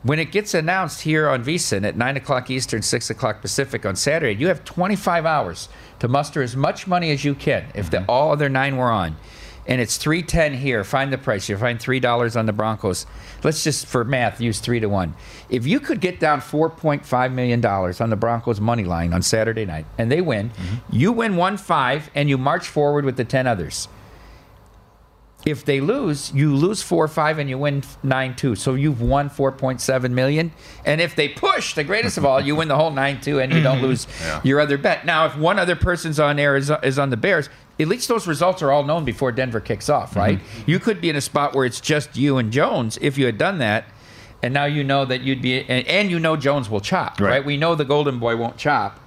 [0.06, 3.96] When it gets announced here on VSIN at 9 o'clock Eastern, 6 o'clock Pacific on
[3.96, 7.98] Saturday, you have 25 hours to muster as much money as you can if the,
[7.98, 8.12] mm-hmm.
[8.12, 9.16] all other nine were on.
[9.66, 10.84] And it's 310 here.
[10.84, 11.50] Find the price.
[11.50, 13.08] You find $3 on the Broncos.
[13.44, 15.16] Let's just, for math, use 3 to 1.
[15.50, 19.88] If you could get down $4.5 million on the Broncos money line on Saturday night
[19.98, 20.96] and they win, mm-hmm.
[20.96, 23.88] you win 1 5 and you march forward with the 10 others.
[25.46, 28.56] If they lose, you lose four five and you win nine two.
[28.56, 30.52] So you've won four point seven million.
[30.86, 33.54] And if they push, the greatest of all, you win the whole nine two and
[33.54, 33.86] you don't mm-hmm.
[33.86, 34.42] lose Yeah.
[34.44, 35.06] your other bet.
[35.06, 38.26] Now, if one other person's on air is is on the Bears, at least those
[38.28, 40.20] results are all known before Denver kicks off, mm-hmm.
[40.20, 40.40] right?
[40.66, 43.38] You could be in a spot where it's just you and Jones if you had
[43.38, 43.86] done that.
[44.44, 47.30] And now you know that you'd be, and, and you know Jones will chop, Right.
[47.30, 47.46] right?
[47.46, 49.00] We know the Golden Boy won't chop.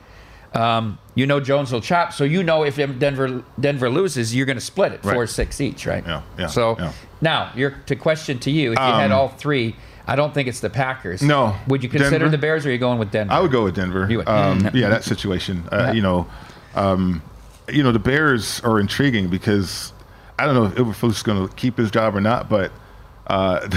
[0.58, 4.56] Um, you know Jones will chop, so you know if Denver Denver loses, you're going
[4.58, 5.14] to split it Right.
[5.14, 6.04] four six each, right?
[6.06, 6.92] Yeah, yeah, So yeah.
[7.20, 10.48] now, your to question to you: If you had Um, all three, I don't think
[10.48, 11.22] it's the Packers.
[11.22, 11.54] No.
[11.68, 12.30] Would you consider Denver?
[12.30, 13.32] the Bears, or are you going with Denver?
[13.32, 14.06] I would go with Denver.
[14.10, 14.28] You would.
[14.28, 15.64] Um, yeah, that situation.
[15.70, 15.92] Uh.
[15.94, 16.26] You know,
[16.74, 17.22] um,
[17.68, 19.92] you know the Bears are intriguing because
[20.38, 22.72] I don't know if Eberflus is going to keep his job or not, but
[23.26, 23.68] uh,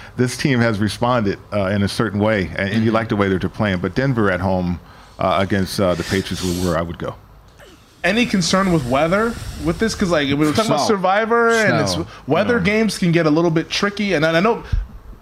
[0.16, 2.84] this team has responded uh, in a certain way, and, and Mm-hmm.
[2.84, 3.78] you like the way they're playing.
[3.80, 4.78] But Denver at home
[5.20, 7.14] uh, against uh, the Patriots was where I would go.
[8.02, 9.94] any concern with weather with this?
[9.94, 10.96] Because like we were talking about Snow.
[10.96, 12.02] Survivor, and Snow.
[12.02, 14.14] it's weather games can get a little bit tricky.
[14.14, 14.64] And I I know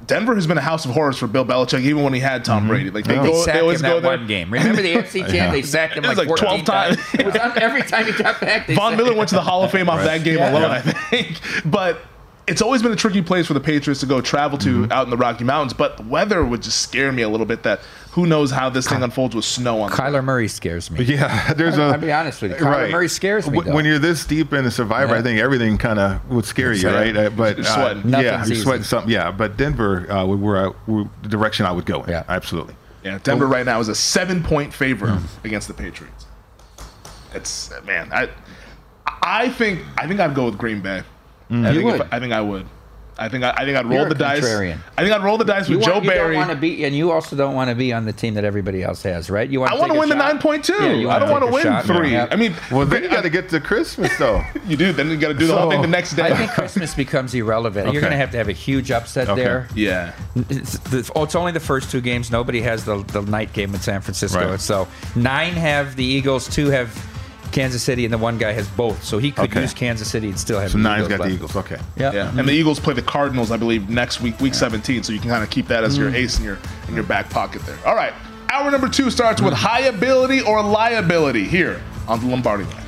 [0.07, 2.67] Denver has been a house of horrors for Bill Belichick, even when he had Tom
[2.69, 2.91] Brady.
[2.91, 3.25] Like they Mm-hmm.
[3.25, 4.17] They go, sacked they always him go that there.
[4.19, 4.51] one game.
[4.53, 5.53] Remember the AFC champ?
[5.53, 7.15] They sacked him It was like, like 14 12 times.
[7.21, 8.67] It was on every time he got back.
[8.69, 9.19] They Von sacked Miller him.
[9.19, 10.51] went to the Hall of Fame off that game Yeah.
[10.53, 10.71] alone, Yeah.
[10.73, 11.41] I think.
[11.67, 11.99] But
[12.47, 14.93] it's always been a tricky place for the Patriots to go travel to Mm-hmm.
[14.93, 15.75] out in the Rocky Mountains.
[15.75, 17.65] But the weather would just scare me a little bit.
[17.65, 17.81] That
[18.13, 19.91] who knows how this thing unfolds with snow on.
[19.91, 21.05] the Kyler Murray scares me.
[21.05, 21.83] Yeah, there's a.
[21.83, 22.57] I'll be honest with you.
[22.57, 23.75] Kyler Murray scares me, though.
[23.75, 25.21] When you're this deep in a Survivor, Yeah.
[25.21, 26.95] I think everything kind of would scare you, Yeah.
[26.97, 27.17] right?
[27.17, 28.11] Uh, But You're uh, sweating.
[28.11, 29.13] yeah, Nothing's you're sweating something.
[29.13, 32.11] Yeah, but Denver uh, would where I, would- the direction I would go in.
[32.11, 32.25] Yeah.
[32.29, 32.75] absolutely.
[33.05, 35.47] Yeah, Denver right now is a seven point favorite Hmm.
[35.47, 36.27] against the Patriots.
[37.35, 38.29] It's man, I
[39.23, 41.03] I think I think I'd go with Green Bay.
[41.51, 42.09] I You think if- would?
[42.11, 42.67] I think I would.
[43.19, 44.45] I think I, I think I'd roll You're a the dice.
[44.45, 44.79] contrarian.
[44.97, 46.35] I think I'd roll the dice You, with want, Joe you Barry.
[46.35, 48.45] don't want to be, and you also don't want to be on the team that
[48.45, 49.49] everybody else has, right?
[49.51, 50.73] You want I want to win the nine point two.
[50.75, 52.13] Yeah, I don't want want to win three.
[52.13, 52.29] Yeah.
[52.31, 54.43] I mean, Well, then you got to get to Christmas though.
[54.67, 54.93] you do.
[54.93, 56.23] Then you got to do the whole thing the next day.
[56.31, 57.93] I think Christmas becomes irrelevant.
[57.93, 59.43] You're going to have to have a huge upset Okay.
[59.43, 59.69] there.
[59.75, 60.13] yeah.
[60.49, 62.31] It's, the, oh, it's only the first two games.
[62.31, 64.51] Nobody has the, the night game in San Francisco.
[64.51, 64.61] Right.
[64.61, 66.89] So nine have the Eagles, two have
[67.49, 69.63] Kansas City, and the one guy has both, so he could Okay.
[69.63, 70.71] use Kansas City and still have.
[70.71, 71.35] So the now he's got the left.
[71.35, 71.57] Eagles.
[71.57, 71.79] Okay.
[71.97, 72.13] Yeah.
[72.13, 72.39] Yeah, mm-hmm.
[72.39, 75.03] and the Eagles play the Cardinals, I believe, next week, week 17.
[75.03, 76.15] So you can kind of keep that as your mm.
[76.15, 77.79] ace in your in your back pocket there.
[77.87, 78.13] All right,
[78.51, 79.59] hour number two starts with mm.
[79.59, 82.88] high ability or liability here on the Lombardi line.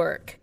[0.00, 0.39] work.